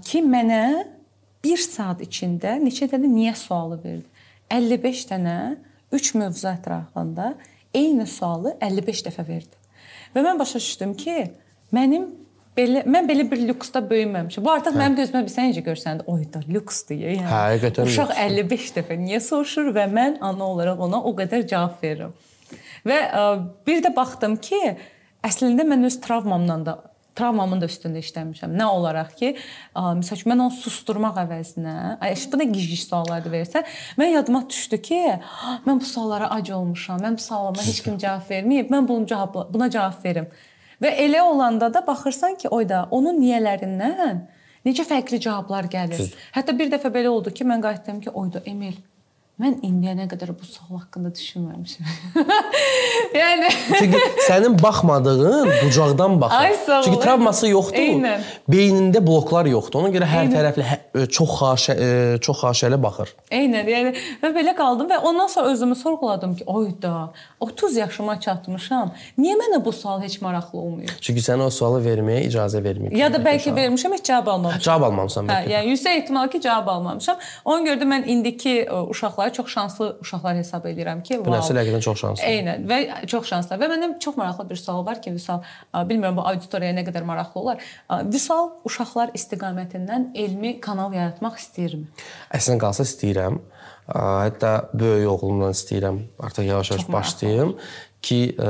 Ki 0.04 0.22
mənə 0.24 0.62
1 1.44 1.66
saat 1.66 2.00
içində 2.04 2.56
neçə 2.62 2.88
dənə 2.88 3.10
niyə 3.12 3.34
sualı 3.36 3.76
verdi? 3.84 4.08
55 4.50 5.04
dənə 5.12 5.36
3 5.92 6.14
mövzu 6.14 6.48
ətrafında 6.48 7.34
eyni 7.74 8.06
sualı 8.06 8.56
55 8.60 9.04
dəfə 9.10 9.26
verdi. 9.28 9.60
Və 10.14 10.24
mən 10.24 10.40
başa 10.40 10.58
düşdüm 10.58 10.96
ki, 10.98 11.18
mənim 11.76 12.08
belə 12.56 12.82
mən 12.88 13.06
belə 13.08 13.28
bir 13.30 13.44
lüksdə 13.50 13.82
böyüməmişəm. 13.90 14.44
Bu 14.44 14.52
artıq 14.52 14.74
mənim 14.80 14.96
gözümə 14.98 15.22
bir 15.26 15.32
sən 15.32 15.52
necə 15.52 15.62
görsəndə, 15.66 16.06
oy 16.10 16.24
da 16.32 16.42
lüksdür 16.48 16.98
ya. 16.98 17.14
Yəni. 17.20 17.28
Həqiqətən 17.30 17.92
Uşaq 17.92 18.10
lüksdür. 18.10 18.24
55 18.24 18.74
dəfə 18.80 18.98
niyə 19.04 19.20
soruşur 19.28 19.70
və 19.76 19.86
mən 19.92 20.18
ana 20.24 20.50
olaraq 20.50 20.82
ona 20.88 21.02
o 21.04 21.14
qədər 21.20 21.46
cavab 21.52 21.78
verirəm. 21.84 22.16
Və 22.86 23.00
ə, 23.08 23.24
bir 23.66 23.82
də 23.84 23.92
baxdım 23.96 24.38
ki, 24.42 24.60
əslində 25.26 25.66
mən 25.68 25.84
öz 25.88 26.00
travmamdan 26.04 26.64
da 26.68 26.76
travmamın 27.18 27.60
da 27.60 27.68
üstündə 27.68 28.00
işləmişəm. 28.00 28.52
Nə 28.56 28.66
olaraq 28.70 29.12
ki, 29.18 29.32
ə, 29.34 29.82
məsəl 29.98 30.20
üçün 30.20 30.32
mən 30.32 30.44
onu 30.46 30.56
susturmaq 30.56 31.18
əvəzinə, 31.24 31.74
bu 32.00 32.40
nə 32.40 32.46
gic 32.52 32.76
suallardı 32.84 33.32
versə, 33.32 33.64
mən 34.00 34.14
yadıma 34.14 34.44
düşdü 34.48 34.80
ki, 34.88 35.00
"Ha, 35.20 35.58
mən 35.66 35.80
bu 35.80 35.84
suallara 35.84 36.30
ac 36.36 36.50
olmuşam. 36.50 37.00
Mən 37.00 37.18
bu 37.18 37.22
sualıma 37.22 37.62
heç 37.66 37.82
kim 37.82 37.98
cavab 37.98 38.30
verməyib. 38.30 38.70
Mən 38.70 38.88
bunun 38.88 39.06
cavab 39.06 39.52
buna 39.52 39.70
cavab 39.70 40.04
verim. 40.04 40.28
Və 40.82 40.90
elə 41.06 41.22
olanda 41.22 41.74
da 41.74 41.86
baxırsan 41.86 42.34
ki, 42.40 42.48
oyda 42.48 42.88
onun 42.90 43.20
niyələrindən 43.20 44.22
necə 44.64 44.84
fərqli 44.84 45.20
cavablar 45.20 45.64
gəlir. 45.64 46.14
Hətta 46.32 46.58
bir 46.58 46.70
dəfə 46.72 46.92
belə 46.94 47.08
oldu 47.08 47.30
ki, 47.30 47.44
mən 47.44 47.60
qayıtdım 47.60 48.00
ki, 48.00 48.10
oyda 48.10 48.42
Emil 48.46 48.76
Mən 49.40 49.54
indiyənə 49.64 50.04
qədər 50.10 50.34
bu 50.36 50.44
sual 50.44 50.82
haqqında 50.82 51.08
düşünməmişəm. 51.16 51.86
yəni 53.20 53.48
Çünki 53.78 53.98
sənin 54.28 54.56
baxmadığın 54.62 55.48
bucaqdan 55.64 56.20
baxır. 56.20 56.36
Ay. 56.36 56.56
Çünki 56.84 57.00
travması 57.00 57.48
yoxdur. 57.48 57.78
Eynən. 57.80 58.20
Beynində 58.52 59.00
bloklar 59.06 59.48
yoxdur. 59.48 59.80
Ona 59.80 59.88
görə 59.94 60.08
hər 60.10 60.26
Eynən. 60.26 60.34
tərəfli 60.34 60.66
hə, 60.68 60.76
ə, 60.92 61.06
çox 61.16 61.32
xaşə 61.40 61.76
ə, 61.76 61.88
çox 62.26 62.42
xaşəli 62.44 62.78
baxır. 62.82 63.14
Eynən, 63.32 63.70
yəni 63.72 63.94
və 64.22 64.32
belə 64.36 64.54
qaldım 64.58 64.90
və 64.92 64.98
ondan 65.08 65.30
sonra 65.32 65.54
özümü 65.54 65.76
sorğuladım 65.80 66.34
ki, 66.36 66.44
oyda 66.46 66.92
30 67.40 67.76
yaşıma 67.80 68.18
çatmışam. 68.20 68.92
Niyə 69.18 69.38
mənə 69.40 69.62
bu 69.64 69.72
sual 69.72 70.02
heç 70.04 70.20
maraqlı 70.20 70.58
olmuyor? 70.58 70.92
Çünki 71.00 71.24
sənə 71.24 71.48
o 71.48 71.50
sualı 71.50 71.80
verməyə 71.86 72.26
icazə 72.28 72.60
verməyib. 72.64 72.96
Ya 72.98 73.08
da 73.12 73.22
bəlkə 73.24 73.54
vermişəm, 73.56 73.96
heç 73.96 74.04
cavab 74.12 74.26
almamışam. 74.34 74.60
cavab 74.68 74.90
almamısan 74.90 75.24
Hə, 75.32 75.40
bəlkə. 75.40 75.54
yəni 75.54 75.72
yüksək 75.74 76.02
ehtimal 76.02 76.28
ki, 76.28 76.40
cavab 76.44 76.68
almamışam. 76.76 77.16
Ona 77.44 77.64
görə 77.70 77.80
də 77.80 77.88
mən 77.94 78.06
indiki 78.12 78.56
ə, 78.66 78.82
uşaqları 79.30 79.32
çox 79.32 79.52
şanslı 79.52 79.98
uşaqlar 80.00 80.36
hesab 80.36 80.64
edirəm 80.64 81.02
ki, 81.02 81.20
Bu 81.24 81.30
nəsil 81.30 81.56
həqiqətən 81.58 81.80
çox 81.80 82.00
şanslı. 82.00 82.24
Eynən 82.24 82.66
və 82.66 83.06
çox 83.06 83.28
şanslı. 83.28 83.56
Və 83.56 83.68
mənim 83.70 83.98
çox 83.98 84.16
maraqlı 84.16 84.48
bir 84.50 84.56
sual 84.56 84.86
var 84.86 85.00
ki, 85.02 85.12
Vüsal, 85.12 85.42
bilmirəm 85.74 86.16
bu 86.16 86.26
auditoriyaya 86.26 86.74
nə 86.76 86.84
qədər 86.86 87.04
maraqlı 87.04 87.40
olar. 87.40 87.62
Vüsal 88.12 88.50
uşaqlar 88.64 89.12
istiqamətindən 89.14 90.12
elmi 90.14 90.60
kanal 90.60 90.92
yaratmaq 90.92 91.38
istəyirmi? 91.38 91.86
Əslində 92.32 92.60
qalsa 92.60 92.84
istəyirəm. 92.84 93.40
Hətta 93.90 94.70
böyük 94.74 95.08
oğlumdan 95.10 95.54
istəyirəm 95.56 96.04
artıq 96.22 96.46
yavaş-yavaş 96.46 96.92
başlayım 96.92 97.56
ki, 98.05 98.35
ə, 98.37 98.49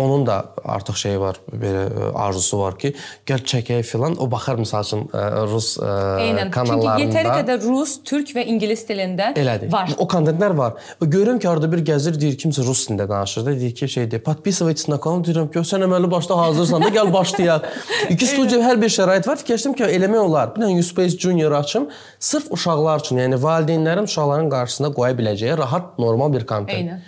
onun 0.00 0.22
da 0.26 0.38
artıq 0.64 0.96
şey 0.96 1.18
var, 1.20 1.36
belə 1.52 1.82
ə, 1.90 2.06
arzusu 2.24 2.56
var 2.56 2.76
ki, 2.80 2.94
gəl 3.28 3.42
çəkək 3.44 3.82
filan. 3.84 4.14
O 4.22 4.28
baxar 4.32 4.56
məsəl 4.60 4.86
üçün 4.86 5.02
ə, 5.12 5.24
rus 5.50 5.74
ə, 5.76 5.90
Eynən. 6.24 6.48
Çünki 6.48 6.54
kanallarında. 6.54 7.02
yetəri 7.02 7.34
qədər 7.40 7.66
rus, 7.66 7.98
türk 8.08 8.32
və 8.36 8.46
ingilis 8.48 8.86
dilində 8.88 9.32
Elədir. 9.36 9.68
var. 9.72 9.92
O 10.00 10.06
kontentlər 10.08 10.56
var. 10.56 10.78
O 11.04 11.08
görürəm 11.10 11.40
ki, 11.42 11.48
arada 11.50 11.68
bir 11.72 11.84
gəzir, 11.84 12.16
deyir 12.20 12.38
kimsə 12.40 12.64
rus 12.64 12.86
dilində 12.88 13.08
danışır 13.10 13.44
da, 13.50 13.54
deyir 13.60 13.74
ki, 13.76 13.88
şey 13.96 14.10
deyir, 14.10 14.24
"Подписывайтесь 14.24 14.88
на 14.88 14.98
канал." 14.98 15.20
Deyirəm 15.24 15.52
ki, 15.52 15.58
sən 15.58 15.84
əməli 15.84 16.10
başda 16.10 16.38
hazırsan 16.38 16.82
da, 16.82 16.88
gəl 16.88 17.12
başlayaq. 17.12 17.60
İki 18.10 18.26
studiya 18.26 18.60
hər 18.70 18.80
bir 18.80 18.88
şərait 18.88 19.28
var. 19.28 19.36
Fikirləşdim 19.36 19.76
ki, 19.76 19.84
eləmək 19.84 20.18
olar. 20.18 20.56
Bir 20.56 20.64
dənə 20.64 20.80
Uspace 20.80 21.18
Junior 21.18 21.52
açım, 21.52 21.90
sırf 22.18 22.48
uşaqlar 22.56 23.04
üçün, 23.04 23.20
yəni 23.20 23.36
valideynlərin 23.42 24.08
uşaqların 24.08 24.50
qarşısına 24.50 24.92
qoya 24.96 25.12
biləcəyi 25.12 25.58
rahat, 25.58 25.98
normal 25.98 26.32
bir 26.32 26.46
kontent. 26.46 26.78
Eynən. 26.80 27.00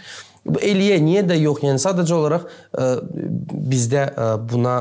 Eləyə, 0.45 0.97
niyə 1.03 1.21
də 1.29 1.37
yox? 1.37 1.61
Yəni 1.65 1.81
sadəcə 1.81 2.15
olaraq 2.17 2.47
ə, 2.49 2.87
bizdə 3.71 4.07
ə, 4.09 4.29
buna 4.41 4.79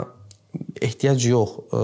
ehtiyac 0.81 1.21
yox. 1.29 1.59
Ə, 1.71 1.83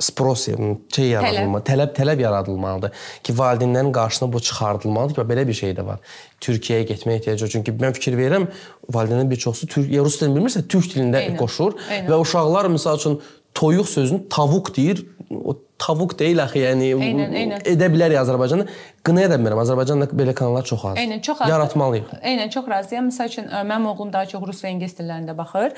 spros 0.00 0.48
şey 0.94 1.08
yaradılmalı, 1.08 1.62
tələb 1.64 1.92
tələb 1.96 2.20
yaradılmalıdır 2.20 2.92
ki, 3.22 3.32
valideynlərin 3.32 3.92
qarşısına 3.92 4.32
bu 4.32 4.40
çıxardılmalıdır 4.40 5.14
ki, 5.14 5.26
belə 5.32 5.46
bir 5.48 5.54
şey 5.54 5.74
də 5.78 5.86
var. 5.86 5.98
Türkiyəyə 6.40 6.86
getmək 6.92 7.20
ehtiyacı 7.20 7.44
var. 7.44 7.50
Çünki 7.50 7.72
mən 7.72 7.92
fikir 7.96 8.16
verirəm, 8.18 8.48
valideynlərin 8.92 9.30
bir 9.30 9.36
çoxusu 9.36 9.66
türk 9.66 9.92
ya 9.92 10.04
rus 10.04 10.20
dilini 10.20 10.38
bilmirsə, 10.38 10.66
türk 10.68 10.90
dilində 10.94 11.22
Eynən. 11.24 11.36
qoşur 11.40 11.78
Eynən. 11.90 12.10
və 12.10 12.20
uşaqlar 12.24 12.68
məsəl 12.76 12.98
üçün 13.00 13.20
toyuq 13.54 13.88
sözünü 13.88 14.28
tavuq 14.28 14.76
deyir. 14.76 15.06
O 15.44 15.56
tavuq 15.78 16.18
deyil 16.18 16.42
axı, 16.42 16.58
yəni 16.58 16.92
eynən, 16.94 17.32
eynən. 17.34 17.62
edə 17.66 17.88
bilərik 17.90 18.20
Azərbaycanda. 18.20 18.66
Qınaya 19.04 19.30
da 19.30 19.38
bilmirəm. 19.40 19.58
Azərbaycanda 19.64 20.06
belə 20.12 20.34
kanallar 20.34 20.64
çox 20.64 20.84
az. 20.84 21.00
Eynən, 21.00 21.22
çox 21.22 21.40
az. 21.40 21.48
Yaratmalıyıq. 21.50 22.12
Eynən, 22.22 22.50
çox 22.50 22.68
razıyam. 22.70 23.08
Məsəl 23.10 23.32
üçün 23.32 23.48
mənim 23.50 23.88
oğlum 23.90 24.12
daha 24.12 24.26
çox 24.30 24.44
rus 24.46 24.62
və 24.64 24.70
ingilis 24.76 24.94
dillərində 25.00 25.36
baxır 25.36 25.74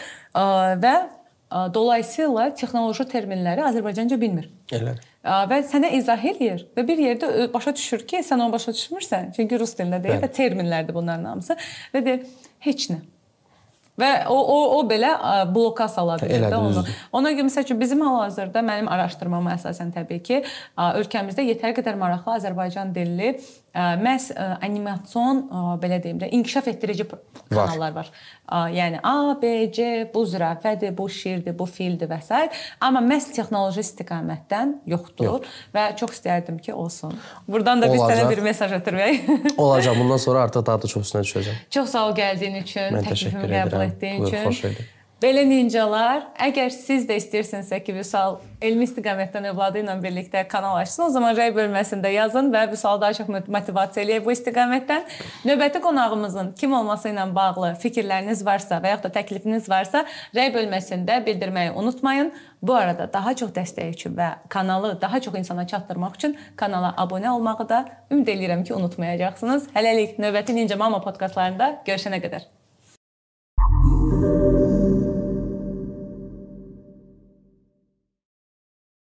və 0.84 0.94
Dolayısıyla 1.50 2.54
texnoloji 2.54 3.04
terminləri 3.08 3.62
Azərbaycanca 3.64 4.20
bilmir. 4.20 4.50
Elədir. 4.72 5.04
Və 5.24 5.60
sənə 5.68 5.90
izah 5.96 6.24
eləyir 6.30 6.66
və 6.76 6.84
bir 6.88 7.00
yerdə 7.04 7.52
başa 7.52 7.72
düşür 7.76 8.04
ki, 8.08 8.20
sən 8.24 8.40
onu 8.44 8.52
başa 8.52 8.72
düşmürsən. 8.76 9.32
Çünki 9.36 9.60
rus 9.60 9.72
dilində 9.78 10.02
deyil 10.04 10.20
və 10.22 10.28
terminlərdir 10.32 10.96
bunların 10.96 11.24
hamısı 11.32 11.56
və 11.94 12.04
deyir 12.04 12.26
heç 12.68 12.90
nə. 12.92 13.00
Və 13.98 14.10
o 14.30 14.36
o 14.38 14.58
o 14.76 14.82
belə 14.86 15.10
bloka 15.50 15.88
sala 15.90 16.14
bilər 16.20 16.52
də 16.52 16.58
onu. 16.60 16.84
Ona 17.18 17.32
görə 17.34 17.48
məsəl 17.48 17.64
üçün 17.66 17.80
bizim 17.80 18.04
hal-hazırda 18.06 18.62
mənim 18.62 18.90
araşdırmama 18.94 19.56
əsasən 19.56 19.90
təbii 19.96 20.22
ki, 20.22 20.42
ölkəmizdə 20.78 21.42
yetər 21.48 21.74
qədər 21.74 21.98
maraqlı 21.98 22.36
Azərbaycan 22.36 22.92
dilli 22.94 23.32
məhz 23.78 24.30
animasiyon 24.64 25.44
belə 25.82 26.00
deyim 26.02 26.18
də 26.20 26.30
inkişaf 26.34 26.68
etdirici 26.72 27.06
kanallar 27.50 27.92
var. 27.94 27.94
var. 27.94 28.10
Yəni 28.74 29.00
A, 29.02 29.36
B, 29.42 29.70
C 29.72 30.08
bu 30.14 30.24
zürafədir, 30.26 30.96
bu 30.96 31.08
şirdir, 31.12 31.54
bu 31.58 31.66
fildir 31.66 32.10
və 32.10 32.20
s. 32.24 32.42
Amma 32.80 33.02
məhz 33.04 33.30
texnoloji 33.36 33.84
istiqamətdən 33.84 34.74
yoxdur 34.88 35.28
Yox. 35.28 35.56
və 35.74 35.86
çox 36.00 36.18
istərdim 36.18 36.58
ki, 36.64 36.74
olsun. 36.74 37.14
Burdan 37.48 37.82
da 37.82 37.92
biz 37.92 38.00
sənə 38.00 38.28
bir 38.30 38.42
mesaj 38.44 38.76
ötürmək. 38.80 39.32
Olacaq. 39.64 39.98
Bundan 40.00 40.16
sonra 40.16 40.46
artıq 40.48 40.66
daha 40.66 40.82
da 40.82 40.92
çox 40.94 41.08
üstünə 41.08 41.24
düşəcəm. 41.28 41.64
Çox 41.70 41.90
sağ 41.94 42.06
ol 42.08 42.14
gəldiyin 42.18 42.62
üçün, 42.62 43.02
təklifimi 43.02 43.50
qəbul 43.54 43.84
etdiyin 43.88 44.24
üçün. 44.24 44.48
Xoş 44.48 44.64
idi. 44.72 44.88
Belə 45.18 45.42
ninjalar, 45.42 46.28
əgər 46.38 46.68
siz 46.70 47.02
də 47.08 47.16
istəyirsinizsə 47.18 47.80
ki, 47.82 47.90
Vüsal 47.96 48.36
elmi 48.62 48.86
istiqamətdən 48.86 49.48
övladı 49.50 49.80
ilə 49.80 49.96
birlikdə 49.98 50.44
kanal 50.46 50.76
açsın, 50.78 51.08
o 51.08 51.10
zaman 51.10 51.32
rəy 51.34 51.48
bölməsində 51.56 52.12
yazın 52.14 52.52
və 52.52 52.60
Vüsal 52.70 53.00
daha 53.02 53.16
çox 53.18 53.32
motivasiya 53.50 54.04
eləyək 54.04 54.22
bu 54.22 54.30
istiqamətdən. 54.30 55.08
Növbəti 55.48 55.80
qonağımızın 55.82 56.52
kim 56.60 56.76
olması 56.78 57.10
ilə 57.10 57.24
bağlı 57.34 57.72
fikirləriniz 57.82 58.44
varsa 58.46 58.78
və 58.84 58.92
yaxud 58.92 59.08
da 59.08 59.10
təklifiniz 59.16 59.66
varsa, 59.72 60.04
rəy 60.38 60.52
bölməsində 60.54 61.18
bildirməyi 61.26 61.72
unutmayın. 61.74 62.30
Bu 62.62 62.76
arada 62.78 63.08
daha 63.10 63.32
çox 63.40 63.50
dəstək 63.56 63.96
üçün 63.96 64.14
və 64.14 64.28
kanalı 64.54 64.92
daha 65.02 65.18
çox 65.24 65.34
insana 65.40 65.66
çatdırmaq 65.66 66.14
üçün 66.14 66.36
kanala 66.54 66.92
abunə 66.94 67.32
olmağı 67.34 67.66
da 67.68 67.80
ümid 68.12 68.30
eləyirəm 68.36 68.62
ki, 68.62 68.74
unutmayacaqsınız. 68.78 69.66
Hələlik 69.74 70.14
növbəti 70.22 70.54
Ninja 70.54 70.78
Mama 70.78 71.02
podkastlarında 71.02 71.72
görüşənə 71.90 72.22
qədər. 72.22 72.46